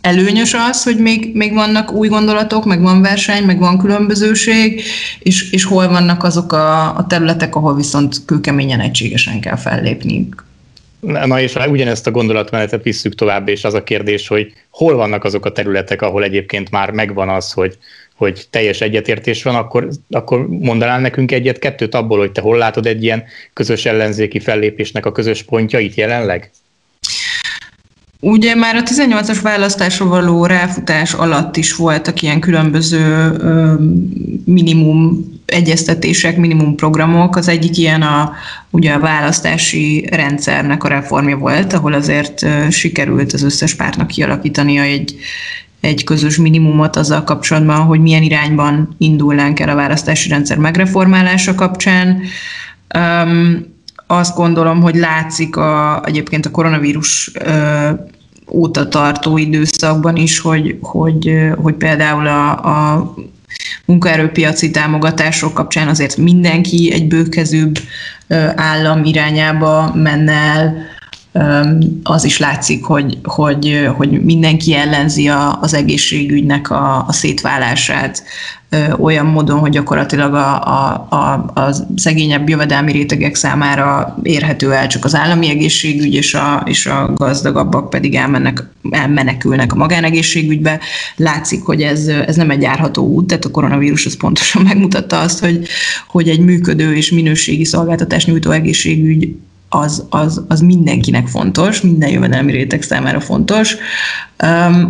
előnyös 0.00 0.54
az, 0.70 0.82
hogy 0.82 0.96
még, 0.96 1.30
még 1.34 1.52
vannak 1.52 1.92
új 1.92 2.08
gondolatok, 2.08 2.64
meg 2.64 2.80
van 2.80 3.02
verseny, 3.02 3.44
meg 3.44 3.58
van 3.58 3.78
különbözőség, 3.78 4.82
és, 5.18 5.50
és 5.50 5.64
hol 5.64 5.88
vannak 5.88 6.24
azok 6.24 6.52
a, 6.52 6.96
a 6.96 7.06
területek, 7.06 7.56
ahol 7.56 7.74
viszont 7.74 8.24
kőkeményen 8.24 8.80
egységesen 8.80 9.40
kell 9.40 9.56
fellépni. 9.56 10.28
Na 11.00 11.40
és 11.40 11.54
ugyanezt 11.54 12.06
a 12.06 12.10
gondolatmenetet 12.10 12.82
visszük 12.82 13.14
tovább, 13.14 13.48
és 13.48 13.64
az 13.64 13.74
a 13.74 13.82
kérdés, 13.82 14.28
hogy 14.28 14.52
hol 14.70 14.94
vannak 14.94 15.24
azok 15.24 15.44
a 15.44 15.52
területek, 15.52 16.02
ahol 16.02 16.22
egyébként 16.22 16.70
már 16.70 16.90
megvan 16.90 17.28
az, 17.28 17.52
hogy, 17.52 17.78
hogy 18.14 18.46
teljes 18.50 18.80
egyetértés 18.80 19.42
van, 19.42 19.54
akkor, 19.54 19.88
akkor 20.10 20.48
mondanál 20.48 21.00
nekünk 21.00 21.32
egyet-kettőt 21.32 21.94
abból, 21.94 22.18
hogy 22.18 22.32
te 22.32 22.40
hol 22.40 22.58
látod 22.58 22.86
egy 22.86 23.02
ilyen 23.02 23.24
közös 23.52 23.86
ellenzéki 23.86 24.40
fellépésnek 24.40 25.06
a 25.06 25.12
közös 25.12 25.42
pontjait 25.42 25.94
jelenleg? 25.94 26.50
Ugye 28.20 28.54
már 28.54 28.76
a 28.76 28.82
18-as 28.82 29.38
választásra 29.42 30.06
való 30.06 30.46
ráfutás 30.46 31.12
alatt 31.12 31.56
is 31.56 31.76
voltak 31.76 32.22
ilyen 32.22 32.40
különböző 32.40 33.32
minimum 34.44 35.26
egyeztetések, 35.46 36.36
minimum 36.36 36.74
programok. 36.74 37.36
Az 37.36 37.48
egyik 37.48 37.76
ilyen 37.76 38.02
a, 38.02 38.32
ugye 38.70 38.92
a 38.92 38.98
választási 38.98 40.08
rendszernek 40.10 40.84
a 40.84 40.88
reformja 40.88 41.36
volt, 41.36 41.72
ahol 41.72 41.92
azért 41.92 42.46
sikerült 42.70 43.32
az 43.32 43.42
összes 43.42 43.74
pártnak 43.74 44.06
kialakítania 44.06 44.82
egy, 44.82 45.14
egy 45.80 46.04
közös 46.04 46.36
minimumot 46.36 46.96
azzal 46.96 47.24
kapcsolatban, 47.24 47.80
hogy 47.80 48.00
milyen 48.00 48.22
irányban 48.22 48.94
indulnánk 48.98 49.60
el 49.60 49.68
a 49.68 49.74
választási 49.74 50.28
rendszer 50.28 50.56
megreformálása 50.56 51.54
kapcsán. 51.54 52.20
Um, 52.98 53.76
azt 54.10 54.36
gondolom, 54.36 54.80
hogy 54.80 54.94
látszik 54.94 55.56
a, 55.56 56.02
egyébként 56.04 56.46
a 56.46 56.50
koronavírus 56.50 57.30
ö, 57.34 57.90
óta 58.50 58.88
tartó 58.88 59.36
időszakban 59.36 60.16
is, 60.16 60.38
hogy, 60.38 60.78
hogy, 60.82 61.32
hogy 61.56 61.74
például 61.74 62.26
a, 62.26 62.50
a 62.50 63.14
munkaerőpiaci 63.84 64.70
támogatások 64.70 65.54
kapcsán 65.54 65.88
azért 65.88 66.16
mindenki 66.16 66.92
egy 66.92 67.08
bőkezőbb 67.08 67.78
állam 68.54 69.04
irányába 69.04 69.94
menne 69.94 70.32
el, 70.32 70.86
az 72.02 72.24
is 72.24 72.38
látszik, 72.38 72.84
hogy, 72.84 73.18
hogy, 73.22 73.88
hogy 73.96 74.24
mindenki 74.24 74.74
ellenzi 74.74 75.28
a, 75.28 75.58
az 75.60 75.74
egészségügynek 75.74 76.70
a, 76.70 77.04
a 77.06 77.12
szétválását 77.12 78.22
olyan 78.98 79.26
módon, 79.26 79.58
hogy 79.58 79.70
gyakorlatilag 79.70 80.34
a, 80.34 80.62
a, 80.62 81.06
a, 81.10 81.32
a 81.60 81.74
szegényebb 81.96 82.48
jövedelmi 82.48 82.92
rétegek 82.92 83.34
számára 83.34 84.16
érhető 84.22 84.72
el 84.72 84.86
csak 84.86 85.04
az 85.04 85.14
állami 85.14 85.48
egészségügy, 85.48 86.14
és 86.14 86.34
a, 86.34 86.62
és 86.66 86.86
a 86.86 87.12
gazdagabbak 87.14 87.90
pedig 87.90 88.14
elmennek, 88.14 88.64
elmenekülnek 88.90 89.72
a 89.72 89.76
magánegészségügybe. 89.76 90.80
Látszik, 91.16 91.62
hogy 91.62 91.82
ez, 91.82 92.06
ez 92.06 92.36
nem 92.36 92.50
egy 92.50 92.62
járható 92.62 93.06
út, 93.06 93.26
tehát 93.26 93.44
a 93.44 93.50
koronavírus 93.50 94.06
az 94.06 94.16
pontosan 94.16 94.62
megmutatta 94.72 95.20
azt, 95.20 95.40
hogy, 95.40 95.68
hogy 96.08 96.28
egy 96.28 96.40
működő 96.40 96.94
és 96.94 97.10
minőségi 97.10 97.64
szolgáltatás 97.64 98.26
nyújtó 98.26 98.50
egészségügy 98.50 99.36
az, 99.68 100.06
az, 100.10 100.44
az 100.48 100.60
mindenkinek 100.60 101.26
fontos, 101.26 101.80
minden 101.80 102.08
jövedelmi 102.08 102.52
réteg 102.52 102.82
számára 102.82 103.20
fontos. 103.20 103.76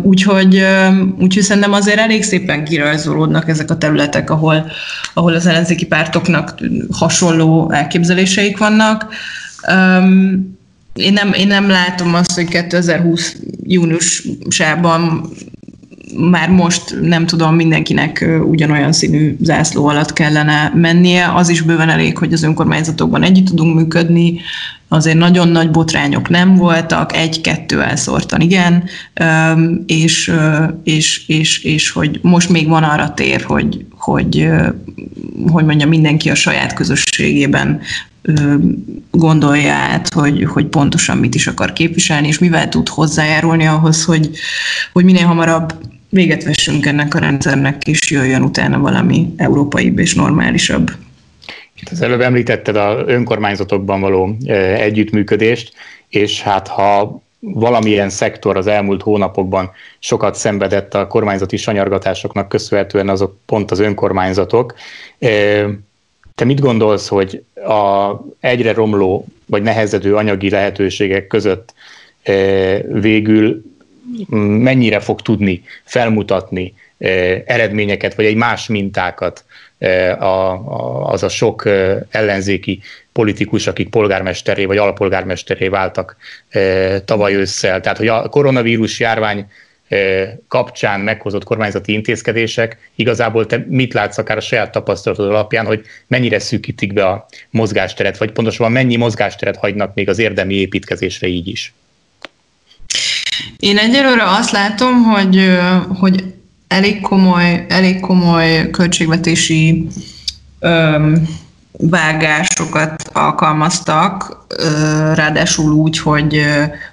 Úgyhogy, 0.01 0.61
um, 0.89 1.15
úgyhogy 1.19 1.43
szerintem 1.43 1.73
azért 1.73 1.99
elég 1.99 2.23
szépen 2.23 2.63
kirajzolódnak 2.63 3.49
ezek 3.49 3.71
a 3.71 3.77
területek, 3.77 4.29
ahol, 4.29 4.71
ahol 5.13 5.33
az 5.33 5.45
ellenzéki 5.45 5.85
pártoknak 5.85 6.59
hasonló 6.91 7.71
elképzeléseik 7.71 8.57
vannak. 8.57 9.07
Én 10.93 11.13
nem, 11.13 11.33
én 11.33 11.47
nem 11.47 11.69
látom 11.69 12.13
azt, 12.13 12.31
hogy 12.31 12.47
2020 12.47 13.35
júniusában 13.63 15.29
már 16.17 16.49
most 16.49 16.95
nem 17.01 17.25
tudom, 17.25 17.55
mindenkinek 17.55 18.29
ugyanolyan 18.43 18.91
színű 18.91 19.35
zászló 19.41 19.87
alatt 19.87 20.13
kellene 20.13 20.71
mennie. 20.75 21.33
Az 21.33 21.49
is 21.49 21.61
bőven 21.61 21.89
elég, 21.89 22.17
hogy 22.17 22.33
az 22.33 22.43
önkormányzatokban 22.43 23.23
együtt 23.23 23.45
tudunk 23.45 23.75
működni, 23.75 24.39
azért 24.87 25.17
nagyon 25.17 25.47
nagy 25.47 25.71
botrányok 25.71 26.29
nem 26.29 26.55
voltak, 26.55 27.15
egy-kettő 27.15 27.81
elszórtan 27.81 28.41
igen, 28.41 28.83
és, 29.85 30.33
és, 30.83 31.27
és, 31.27 31.63
és 31.63 31.89
hogy 31.91 32.19
most 32.21 32.49
még 32.49 32.67
van 32.67 32.83
arra 32.83 33.13
tér, 33.13 33.41
hogy, 33.41 33.85
hogy, 33.97 34.49
hogy 35.47 35.65
mondja, 35.65 35.87
mindenki 35.87 36.29
a 36.29 36.35
saját 36.35 36.73
közösségében 36.73 37.81
gondolja 39.11 39.73
át, 39.73 40.13
hogy, 40.13 40.43
hogy 40.43 40.65
pontosan 40.65 41.17
mit 41.17 41.35
is 41.35 41.47
akar 41.47 41.73
képviselni, 41.73 42.27
és 42.27 42.39
mivel 42.39 42.69
tud 42.69 42.87
hozzájárulni 42.87 43.65
ahhoz, 43.65 44.05
hogy, 44.05 44.29
hogy 44.93 45.03
minél 45.03 45.25
hamarabb 45.25 45.73
véget 46.09 46.43
vessünk 46.43 46.85
ennek 46.85 47.15
a 47.15 47.19
rendszernek, 47.19 47.87
és 47.87 48.11
jöjjön 48.11 48.41
utána 48.41 48.79
valami 48.79 49.33
európaibb 49.37 49.99
és 49.99 50.15
normálisabb. 50.15 50.91
Az 51.91 52.01
előbb 52.01 52.21
említetted 52.21 52.75
az 52.75 53.03
önkormányzatokban 53.05 54.01
való 54.01 54.35
együttműködést, 54.77 55.73
és 56.09 56.41
hát 56.41 56.67
ha 56.67 57.21
valamilyen 57.39 58.09
szektor 58.09 58.57
az 58.57 58.67
elmúlt 58.67 59.01
hónapokban 59.01 59.71
sokat 59.99 60.35
szenvedett 60.35 60.93
a 60.93 61.07
kormányzati 61.07 61.57
sanyargatásoknak 61.57 62.49
köszönhetően, 62.49 63.09
azok 63.09 63.37
pont 63.45 63.71
az 63.71 63.79
önkormányzatok. 63.79 64.73
Te 66.35 66.45
mit 66.45 66.59
gondolsz, 66.59 67.07
hogy 67.07 67.43
a 67.53 68.11
egyre 68.39 68.73
romló 68.73 69.25
vagy 69.45 69.61
nehezedő 69.61 70.15
anyagi 70.15 70.49
lehetőségek 70.49 71.27
között 71.27 71.73
végül 72.91 73.63
mennyire 74.59 74.99
fog 74.99 75.21
tudni 75.21 75.63
felmutatni 75.83 76.73
eredményeket, 77.45 78.15
vagy 78.15 78.25
egy 78.25 78.35
más 78.35 78.67
mintákat 78.67 79.45
az 81.03 81.23
a 81.23 81.29
sok 81.29 81.65
ellenzéki 82.09 82.81
politikus, 83.11 83.67
akik 83.67 83.89
polgármesteré 83.89 84.65
vagy 84.65 84.77
alpolgármesteré 84.77 85.67
váltak 85.67 86.15
tavaly 87.05 87.33
ősszel. 87.33 87.81
Tehát, 87.81 87.97
hogy 87.97 88.07
a 88.07 88.29
koronavírus 88.29 88.99
járvány 88.99 89.47
kapcsán 90.47 90.99
meghozott 90.99 91.43
kormányzati 91.43 91.93
intézkedések, 91.93 92.91
igazából 92.95 93.45
te 93.45 93.65
mit 93.67 93.93
látsz 93.93 94.17
akár 94.17 94.37
a 94.37 94.41
saját 94.41 94.71
tapasztalatod 94.71 95.29
alapján, 95.29 95.65
hogy 95.65 95.85
mennyire 96.07 96.39
szűkítik 96.39 96.93
be 96.93 97.05
a 97.05 97.25
mozgásteret, 97.49 98.17
vagy 98.17 98.31
pontosabban 98.31 98.71
mennyi 98.71 98.95
mozgásteret 98.95 99.57
hagynak 99.57 99.93
még 99.93 100.09
az 100.09 100.19
érdemi 100.19 100.53
építkezésre 100.53 101.27
így 101.27 101.47
is? 101.47 101.73
Én 103.57 103.77
egyelőre 103.77 104.23
azt 104.23 104.51
látom, 104.51 105.03
hogy, 105.03 105.59
hogy 105.99 106.33
elég 106.67 107.01
komoly, 107.01 107.65
elég 107.69 107.99
komoly 107.99 108.69
költségvetési 108.69 109.87
öm, 110.59 111.27
vágásokat 111.71 113.09
alkalmaztak, 113.13 114.45
ráadásul 115.13 115.71
úgy, 115.71 115.99
hogy, 115.99 116.41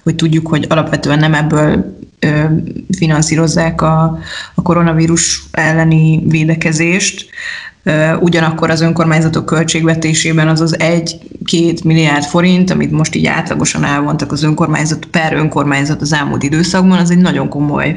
hogy 0.03 0.15
tudjuk, 0.15 0.47
hogy 0.47 0.67
alapvetően 0.69 1.19
nem 1.19 1.35
ebből 1.35 1.97
finanszírozzák 2.97 3.83
a, 3.83 4.19
a 4.55 4.63
koronavírus 4.63 5.43
elleni 5.51 6.23
védekezést, 6.27 7.31
ugyanakkor 8.21 8.71
az 8.71 8.81
önkormányzatok 8.81 9.47
költségvetésében 9.47 10.49
az 10.49 10.61
az 10.61 10.77
1-2 10.79 11.85
milliárd 11.85 12.25
forint, 12.25 12.71
amit 12.71 12.91
most 12.91 13.15
így 13.15 13.27
átlagosan 13.27 13.85
elvontak 13.85 14.33
az 14.33 14.43
önkormányzat 14.43 15.05
per 15.05 15.33
önkormányzat 15.33 16.01
az 16.01 16.13
elmúlt 16.13 16.43
időszakban, 16.43 16.99
az 16.99 17.11
egy 17.11 17.19
nagyon 17.19 17.49
komoly 17.49 17.95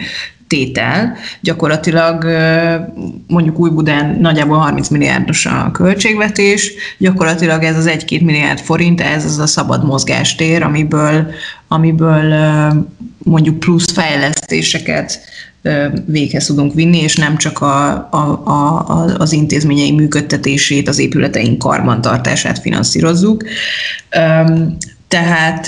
tétel. 0.47 1.15
Gyakorlatilag 1.41 2.25
mondjuk 3.27 3.59
Újbudán 3.59 4.17
nagyjából 4.19 4.57
30 4.57 4.87
milliárdos 4.87 5.45
a 5.45 5.69
költségvetés, 5.71 6.73
gyakorlatilag 6.97 7.63
ez 7.63 7.77
az 7.77 7.89
1-2 7.89 8.25
milliárd 8.25 8.59
forint, 8.59 9.01
ez 9.01 9.25
az 9.25 9.39
a 9.39 9.47
szabad 9.47 9.85
mozgástér, 9.85 10.63
amiből, 10.63 11.27
amiből 11.67 12.33
mondjuk 13.17 13.59
plusz 13.59 13.91
fejlesztéseket 13.91 15.19
véghez 16.05 16.45
tudunk 16.45 16.73
vinni, 16.73 16.97
és 16.97 17.15
nem 17.15 17.37
csak 17.37 17.61
a, 17.61 18.07
a, 18.11 18.41
a, 18.45 18.85
az 19.17 19.31
intézményei 19.31 19.91
működtetését, 19.91 20.87
az 20.87 20.99
épületeink 20.99 21.57
karbantartását 21.57 22.59
finanszírozzuk. 22.59 23.43
Tehát, 25.07 25.63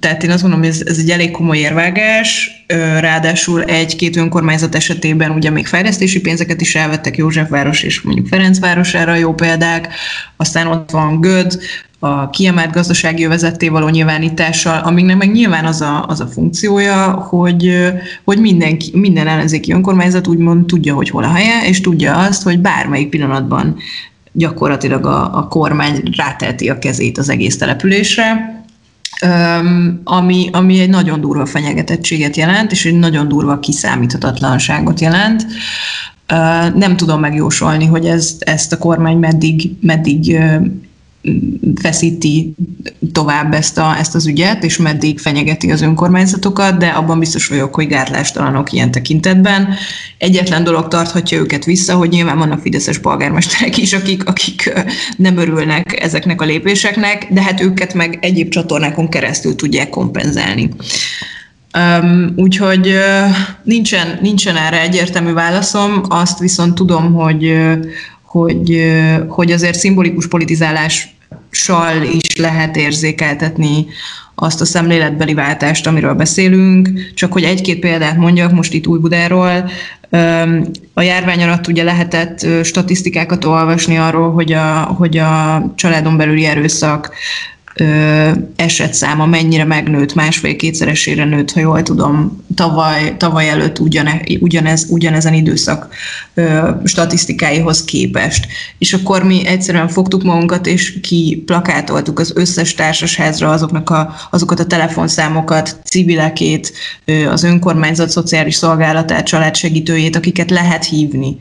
tehát 0.00 0.22
én 0.22 0.30
azt 0.30 0.42
mondom, 0.42 0.60
hogy 0.60 0.68
ez, 0.68 0.82
ez 0.86 0.98
egy 0.98 1.10
elég 1.10 1.30
komoly 1.30 1.58
érvágás, 1.58 2.50
ráadásul 3.00 3.64
egy-két 3.64 4.16
önkormányzat 4.16 4.74
esetében 4.74 5.30
ugye 5.30 5.50
még 5.50 5.66
fejlesztési 5.66 6.20
pénzeket 6.20 6.60
is 6.60 6.74
elvettek, 6.74 7.16
Józsefváros 7.16 7.82
és 7.82 8.00
mondjuk 8.00 8.26
Ferencvárosára 8.26 9.14
jó 9.14 9.34
példák, 9.34 9.94
aztán 10.36 10.66
ott 10.66 10.90
van 10.90 11.20
Göd, 11.20 11.58
a 11.98 12.30
kiemelt 12.30 12.72
gazdasági 12.72 13.24
övezetté 13.24 13.68
való 13.68 13.88
nyilvánítással, 13.88 14.78
amiknek 14.78 15.16
meg 15.16 15.32
nyilván 15.32 15.64
az 15.64 15.80
a, 15.80 16.04
az 16.08 16.20
a 16.20 16.26
funkciója, 16.26 17.10
hogy, 17.10 17.88
hogy 18.24 18.40
mindenki, 18.40 18.90
minden 18.94 19.26
ellenzéki 19.26 19.72
önkormányzat 19.72 20.26
úgymond 20.26 20.66
tudja, 20.66 20.94
hogy 20.94 21.10
hol 21.10 21.24
a 21.24 21.32
helye, 21.32 21.68
és 21.68 21.80
tudja 21.80 22.16
azt, 22.16 22.42
hogy 22.42 22.58
bármelyik 22.60 23.08
pillanatban 23.08 23.76
gyakorlatilag 24.32 25.06
a, 25.06 25.36
a 25.36 25.48
kormány 25.48 26.02
rátelti 26.16 26.68
a 26.68 26.78
kezét 26.78 27.18
az 27.18 27.28
egész 27.28 27.58
településre, 27.58 28.56
ami, 30.04 30.48
ami 30.52 30.80
egy 30.80 30.88
nagyon 30.88 31.20
durva 31.20 31.46
fenyegetettséget 31.46 32.36
jelent, 32.36 32.72
és 32.72 32.84
egy 32.86 32.98
nagyon 32.98 33.28
durva 33.28 33.58
kiszámíthatatlanságot 33.58 35.00
jelent. 35.00 35.46
Nem 36.74 36.96
tudom 36.96 37.20
megjósolni, 37.20 37.86
hogy 37.86 38.06
ez, 38.06 38.36
ezt 38.38 38.72
a 38.72 38.78
kormány 38.78 39.18
meddig, 39.18 39.70
meddig 39.80 40.38
feszíti 41.74 42.54
tovább 43.12 43.54
ezt, 43.54 43.78
a, 43.78 43.96
ezt 43.98 44.14
az 44.14 44.26
ügyet, 44.26 44.64
és 44.64 44.76
meddig 44.76 45.18
fenyegeti 45.18 45.70
az 45.70 45.82
önkormányzatokat, 45.82 46.76
de 46.76 46.86
abban 46.86 47.18
biztos 47.18 47.46
vagyok, 47.48 47.74
hogy 47.74 47.86
gátlástalanok 47.86 48.72
ilyen 48.72 48.90
tekintetben. 48.90 49.68
Egyetlen 50.18 50.64
dolog 50.64 50.88
tarthatja 50.88 51.38
őket 51.38 51.64
vissza, 51.64 51.94
hogy 51.94 52.08
nyilván 52.08 52.38
vannak 52.38 52.60
fideszes 52.60 52.98
polgármesterek 52.98 53.76
is, 53.76 53.92
akik, 53.92 54.28
akik 54.28 54.72
nem 55.16 55.36
örülnek 55.36 56.02
ezeknek 56.02 56.40
a 56.40 56.44
lépéseknek, 56.44 57.26
de 57.30 57.42
hát 57.42 57.60
őket 57.60 57.94
meg 57.94 58.18
egyéb 58.20 58.48
csatornákon 58.48 59.08
keresztül 59.08 59.54
tudják 59.54 59.90
kompenzálni. 59.90 60.70
Um, 61.78 62.32
úgyhogy 62.36 62.88
uh, 62.88 63.36
nincsen, 63.62 64.18
nincsen 64.20 64.56
erre 64.56 64.80
egyértelmű 64.80 65.32
válaszom, 65.32 66.02
azt 66.08 66.38
viszont 66.38 66.74
tudom, 66.74 67.12
hogy, 67.12 67.44
uh, 67.44 67.78
hogy, 68.28 68.92
hogy 69.28 69.52
azért 69.52 69.78
szimbolikus 69.78 70.28
politizálással 70.28 72.02
is 72.12 72.36
lehet 72.36 72.76
érzékeltetni 72.76 73.86
azt 74.34 74.60
a 74.60 74.64
szemléletbeli 74.64 75.34
váltást, 75.34 75.86
amiről 75.86 76.14
beszélünk. 76.14 76.90
Csak 77.14 77.32
hogy 77.32 77.42
egy-két 77.42 77.78
példát 77.78 78.16
mondjak 78.16 78.52
most 78.52 78.72
itt 78.72 78.86
Újbudáról. 78.86 79.70
A 80.94 81.02
járvány 81.02 81.42
alatt 81.42 81.66
ugye 81.66 81.82
lehetett 81.82 82.46
statisztikákat 82.62 83.44
olvasni 83.44 83.96
arról, 83.96 84.32
hogy 84.32 84.52
a, 84.52 84.80
hogy 84.80 85.16
a 85.18 85.62
családon 85.76 86.16
belüli 86.16 86.44
erőszak 86.44 87.14
esetszáma 88.56 89.26
mennyire 89.26 89.64
megnőtt, 89.64 90.14
másfél-kétszeresére 90.14 91.24
nőtt, 91.24 91.52
ha 91.52 91.60
jól 91.60 91.82
tudom, 91.82 92.44
tavaly, 92.54 93.16
tavaly 93.16 93.48
előtt 93.48 93.78
ugyane, 93.78 94.20
ugyanez, 94.40 94.86
ugyanezen 94.88 95.34
időszak 95.34 95.88
ö, 96.34 96.70
statisztikáihoz 96.84 97.84
képest. 97.84 98.46
És 98.78 98.92
akkor 98.92 99.22
mi 99.22 99.46
egyszerűen 99.46 99.88
fogtuk 99.88 100.22
magunkat, 100.22 100.66
és 100.66 101.00
kiplakátoltuk 101.00 102.18
az 102.18 102.32
összes 102.34 102.74
társasházra 102.74 103.50
azoknak 103.50 103.90
a, 103.90 104.14
azokat 104.30 104.60
a 104.60 104.66
telefonszámokat, 104.66 105.80
civilekét, 105.84 106.72
ö, 107.04 107.30
az 107.30 107.42
önkormányzat 107.42 108.10
szociális 108.10 108.54
szolgálatát, 108.54 109.26
családsegítőjét, 109.26 110.16
akiket 110.16 110.50
lehet 110.50 110.84
hívni 110.84 111.36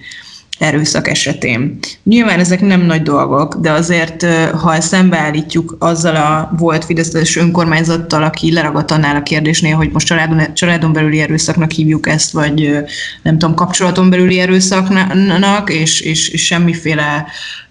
erőszak 0.58 1.08
esetén. 1.08 1.80
Nyilván 2.04 2.40
ezek 2.40 2.62
nem 2.62 2.82
nagy 2.82 3.02
dolgok, 3.02 3.56
de 3.56 3.72
azért, 3.72 4.26
ha 4.52 4.76
ezt 4.76 4.88
szembeállítjuk 4.88 5.76
azzal 5.80 6.16
a 6.16 6.52
volt 6.58 6.86
Fideszes 6.86 7.36
önkormányzattal, 7.36 8.24
aki 8.24 8.54
leragadt 8.54 8.92
annál 8.92 9.16
a 9.16 9.24
kérdésnél, 9.24 9.76
hogy 9.76 9.90
most 9.92 10.06
családon, 10.06 10.54
családon 10.54 10.94
belüli 10.94 11.20
erőszaknak 11.20 11.72
hívjuk 11.72 12.08
ezt, 12.08 12.32
vagy 12.32 12.72
nem 13.24 13.38
tudom, 13.38 13.56
kapcsolaton 13.56 14.10
belüli 14.10 14.40
erőszaknak, 14.40 15.70
és, 15.70 16.02
és, 16.02 16.30
és 16.30 16.46
semmiféle 16.46 17.26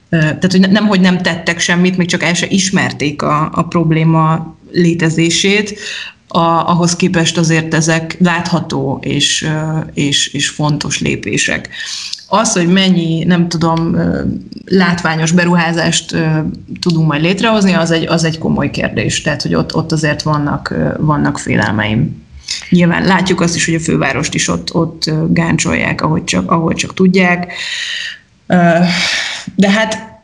tehát 0.08 0.50
hogy 0.50 0.70
nem, 0.70 0.86
hogy 0.86 1.00
nem 1.00 1.22
tettek 1.22 1.60
semmit, 1.60 1.96
még 1.96 2.08
csak 2.08 2.22
el 2.22 2.34
se 2.34 2.46
ismerték 2.48 3.22
a, 3.22 3.50
a 3.52 3.62
probléma 3.62 4.56
létezését, 4.72 5.78
a, 6.28 6.70
ahhoz 6.70 6.96
képest 6.96 7.38
azért 7.38 7.74
ezek 7.74 8.16
látható 8.18 8.98
és, 9.02 9.50
és, 9.94 10.26
és 10.26 10.48
fontos 10.48 11.00
lépések. 11.00 11.68
Az, 12.28 12.52
hogy 12.52 12.68
mennyi, 12.68 13.24
nem 13.24 13.48
tudom, 13.48 13.96
látványos 14.64 15.32
beruházást 15.32 16.16
tudunk 16.80 17.06
majd 17.06 17.22
létrehozni, 17.22 17.72
az 17.72 17.90
egy, 17.90 18.06
az 18.06 18.24
egy 18.24 18.38
komoly 18.38 18.70
kérdés. 18.70 19.22
Tehát, 19.22 19.42
hogy 19.42 19.54
ott, 19.54 19.74
ott 19.74 19.92
azért 19.92 20.22
vannak, 20.22 20.74
vannak 20.98 21.38
félelmeim. 21.38 22.24
Nyilván 22.70 23.04
látjuk 23.04 23.40
azt 23.40 23.56
is, 23.56 23.64
hogy 23.64 23.74
a 23.74 23.80
fővárost 23.80 24.34
is 24.34 24.48
ott, 24.48 24.74
ott 24.74 25.10
gáncsolják, 25.28 26.02
ahogy 26.02 26.24
csak, 26.24 26.50
ahogy 26.50 26.76
csak 26.76 26.94
tudják. 26.94 27.52
De 29.54 29.70
hát 29.70 30.20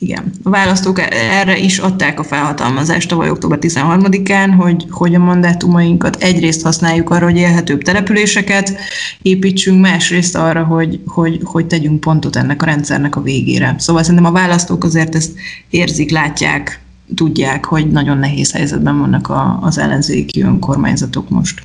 igen, 0.00 0.32
a 0.42 0.50
választók 0.50 1.00
erre 1.10 1.58
is 1.58 1.78
adták 1.78 2.20
a 2.20 2.24
felhatalmazást 2.24 3.08
tavaly 3.08 3.30
október 3.30 3.58
13-án, 3.60 4.54
hogy, 4.58 4.86
hogy 4.90 5.14
a 5.14 5.18
mandátumainkat 5.18 6.22
egyrészt 6.22 6.62
használjuk 6.62 7.10
arra, 7.10 7.24
hogy 7.24 7.36
élhetőbb 7.36 7.82
településeket 7.82 8.78
építsünk, 9.22 9.80
másrészt 9.80 10.36
arra, 10.36 10.64
hogy, 10.64 11.00
hogy, 11.06 11.40
hogy 11.42 11.66
tegyünk 11.66 12.00
pontot 12.00 12.36
ennek 12.36 12.62
a 12.62 12.66
rendszernek 12.66 13.16
a 13.16 13.22
végére. 13.22 13.74
Szóval 13.78 14.02
szerintem 14.02 14.30
a 14.30 14.38
választók 14.38 14.84
azért 14.84 15.14
ezt 15.14 15.32
érzik, 15.70 16.10
látják, 16.10 16.80
tudják, 17.14 17.64
hogy 17.64 17.90
nagyon 17.90 18.18
nehéz 18.18 18.52
helyzetben 18.52 18.98
vannak 18.98 19.28
a, 19.28 19.58
az 19.62 19.78
ellenzéki 19.78 20.42
önkormányzatok 20.42 21.28
most. 21.28 21.62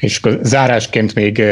És 0.00 0.20
zárásként 0.42 1.14
még 1.14 1.42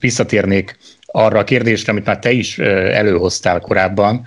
visszatérnék 0.00 0.78
arra 1.12 1.38
a 1.38 1.44
kérdésre, 1.44 1.92
amit 1.92 2.04
már 2.04 2.18
te 2.18 2.30
is 2.30 2.58
előhoztál 2.58 3.60
korábban, 3.60 4.24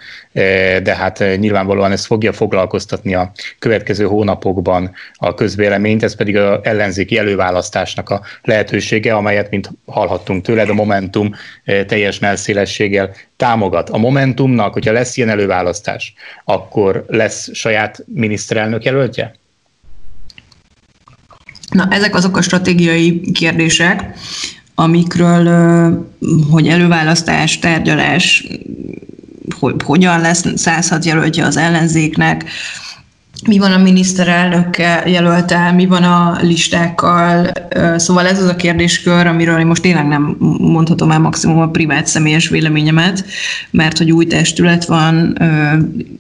de 0.84 0.96
hát 0.96 1.24
nyilvánvalóan 1.38 1.92
ez 1.92 2.06
fogja 2.06 2.34
foglalkoztatni 2.34 3.16
a 3.16 3.32
következő 3.60 4.06
hónapokban 4.06 4.92
a 5.14 5.34
közvéleményt, 5.34 6.04
ez 6.04 6.16
pedig 6.16 6.38
a 6.38 6.60
ellenzéki 6.64 7.18
előválasztásnak 7.18 8.10
a 8.10 8.22
lehetősége, 8.44 9.14
amelyet, 9.14 9.50
mint 9.50 9.70
hallhattunk 9.86 10.44
tőled, 10.44 10.70
a 10.70 10.74
Momentum 10.74 11.36
teljes 11.64 12.20
melszélességgel 12.20 13.14
támogat. 13.38 13.90
A 13.90 13.98
Momentumnak, 13.98 14.74
hogyha 14.74 14.92
lesz 14.92 15.18
ilyen 15.18 15.30
előválasztás, 15.30 16.14
akkor 16.44 17.06
lesz 17.08 17.54
saját 17.54 18.04
miniszterelnök 18.14 18.84
jelöltje? 18.84 19.36
Na, 21.70 21.88
ezek 21.90 22.16
azok 22.16 22.38
a 22.38 22.42
stratégiai 22.42 23.22
kérdések, 23.32 24.04
amikről, 24.76 26.08
hogy 26.50 26.68
előválasztás, 26.68 27.60
tárgyalás, 27.60 28.48
hogy 29.60 29.76
hogyan 29.84 30.22
lesz 30.22 30.44
106 30.56 31.06
jelöltje 31.06 31.46
az 31.46 31.58
ellenzéknek, 31.58 32.46
mi 33.48 33.58
van 33.58 33.72
a 33.72 33.78
miniszterelnökkel 33.78 35.10
jelöltel, 35.10 35.74
mi 35.74 35.86
van 35.86 36.04
a 36.04 36.38
listákkal, 36.42 37.52
szóval 37.96 38.28
ez 38.28 38.42
az 38.42 38.50
a 38.50 38.56
kérdéskör, 38.56 39.28
amiről 39.28 39.60
én 39.60 39.66
most 39.66 39.82
tényleg 39.82 40.08
nem 40.08 40.38
mondhatom 40.60 41.12
el 41.12 41.20
maximum 41.20 41.60
a 41.60 41.70
privát 41.70 42.08
személyes 42.08 42.50
véleményemet, 42.50 43.26
mert 43.72 43.98
hogy 43.98 44.12
új 44.12 44.26
testület 44.26 44.86
van, 44.86 45.38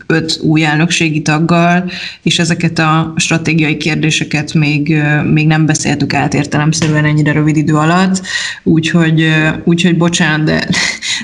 öt 0.07 0.39
új 0.41 0.63
elnökségi 0.63 1.21
taggal, 1.21 1.91
és 2.21 2.39
ezeket 2.39 2.79
a 2.79 3.13
stratégiai 3.15 3.77
kérdéseket 3.77 4.53
még, 4.53 5.01
még 5.33 5.47
nem 5.47 5.65
beszéltük 5.65 6.13
át 6.13 6.33
értelemszerűen 6.33 7.05
ennyire 7.05 7.31
rövid 7.31 7.57
idő 7.57 7.73
alatt, 7.73 8.21
úgyhogy, 8.63 9.27
úgyhogy 9.63 9.97
bocsánat, 9.97 10.45
de, 10.45 10.67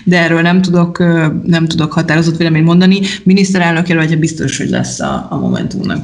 de 0.04 0.20
erről 0.20 0.42
nem 0.42 0.62
tudok, 0.62 0.98
nem 1.46 1.68
tudok 1.68 1.94
határozott 1.94 2.38
véleményt 2.38 2.66
mondani. 2.66 3.00
Miniszterelnök 3.24 3.88
jelöltje 3.88 4.16
biztos, 4.16 4.58
hogy 4.58 4.70
lesz 4.70 5.00
a, 5.00 5.28
a 5.30 5.36
Momentum 5.36 5.81
volna. 5.86 6.04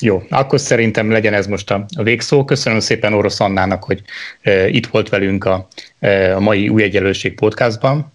Jó, 0.00 0.22
akkor 0.28 0.60
szerintem 0.60 1.10
legyen 1.10 1.34
ez 1.34 1.46
most 1.46 1.70
a, 1.70 1.86
a 1.96 2.02
végszó. 2.02 2.44
Köszönöm 2.44 2.80
szépen 2.80 3.12
Orosz 3.12 3.40
Annának, 3.40 3.84
hogy 3.84 4.02
e, 4.40 4.68
itt 4.68 4.86
volt 4.86 5.08
velünk 5.08 5.44
a, 5.44 5.68
e, 5.98 6.36
a 6.36 6.40
mai 6.40 6.68
Új 6.68 6.82
Egyenlőség 6.82 7.34
podcastban. 7.34 8.12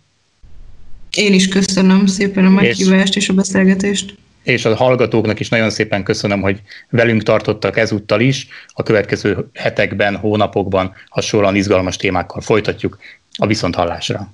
Én 1.15 1.33
is 1.33 1.47
köszönöm 1.47 2.05
szépen 2.05 2.45
a 2.45 2.49
meghívást 2.49 3.15
és, 3.15 3.23
és 3.23 3.29
a 3.29 3.33
beszélgetést. 3.33 4.15
És 4.43 4.65
a 4.65 4.75
hallgatóknak 4.75 5.39
is 5.39 5.49
nagyon 5.49 5.69
szépen 5.69 6.03
köszönöm, 6.03 6.41
hogy 6.41 6.61
velünk 6.89 7.23
tartottak 7.23 7.77
ezúttal 7.77 8.21
is. 8.21 8.47
A 8.73 8.83
következő 8.83 9.49
hetekben, 9.53 10.15
hónapokban 10.15 10.93
hasonlóan 11.09 11.55
izgalmas 11.55 11.95
témákkal 11.95 12.41
folytatjuk 12.41 12.97
a 13.37 13.47
viszonthallásra. 13.47 14.33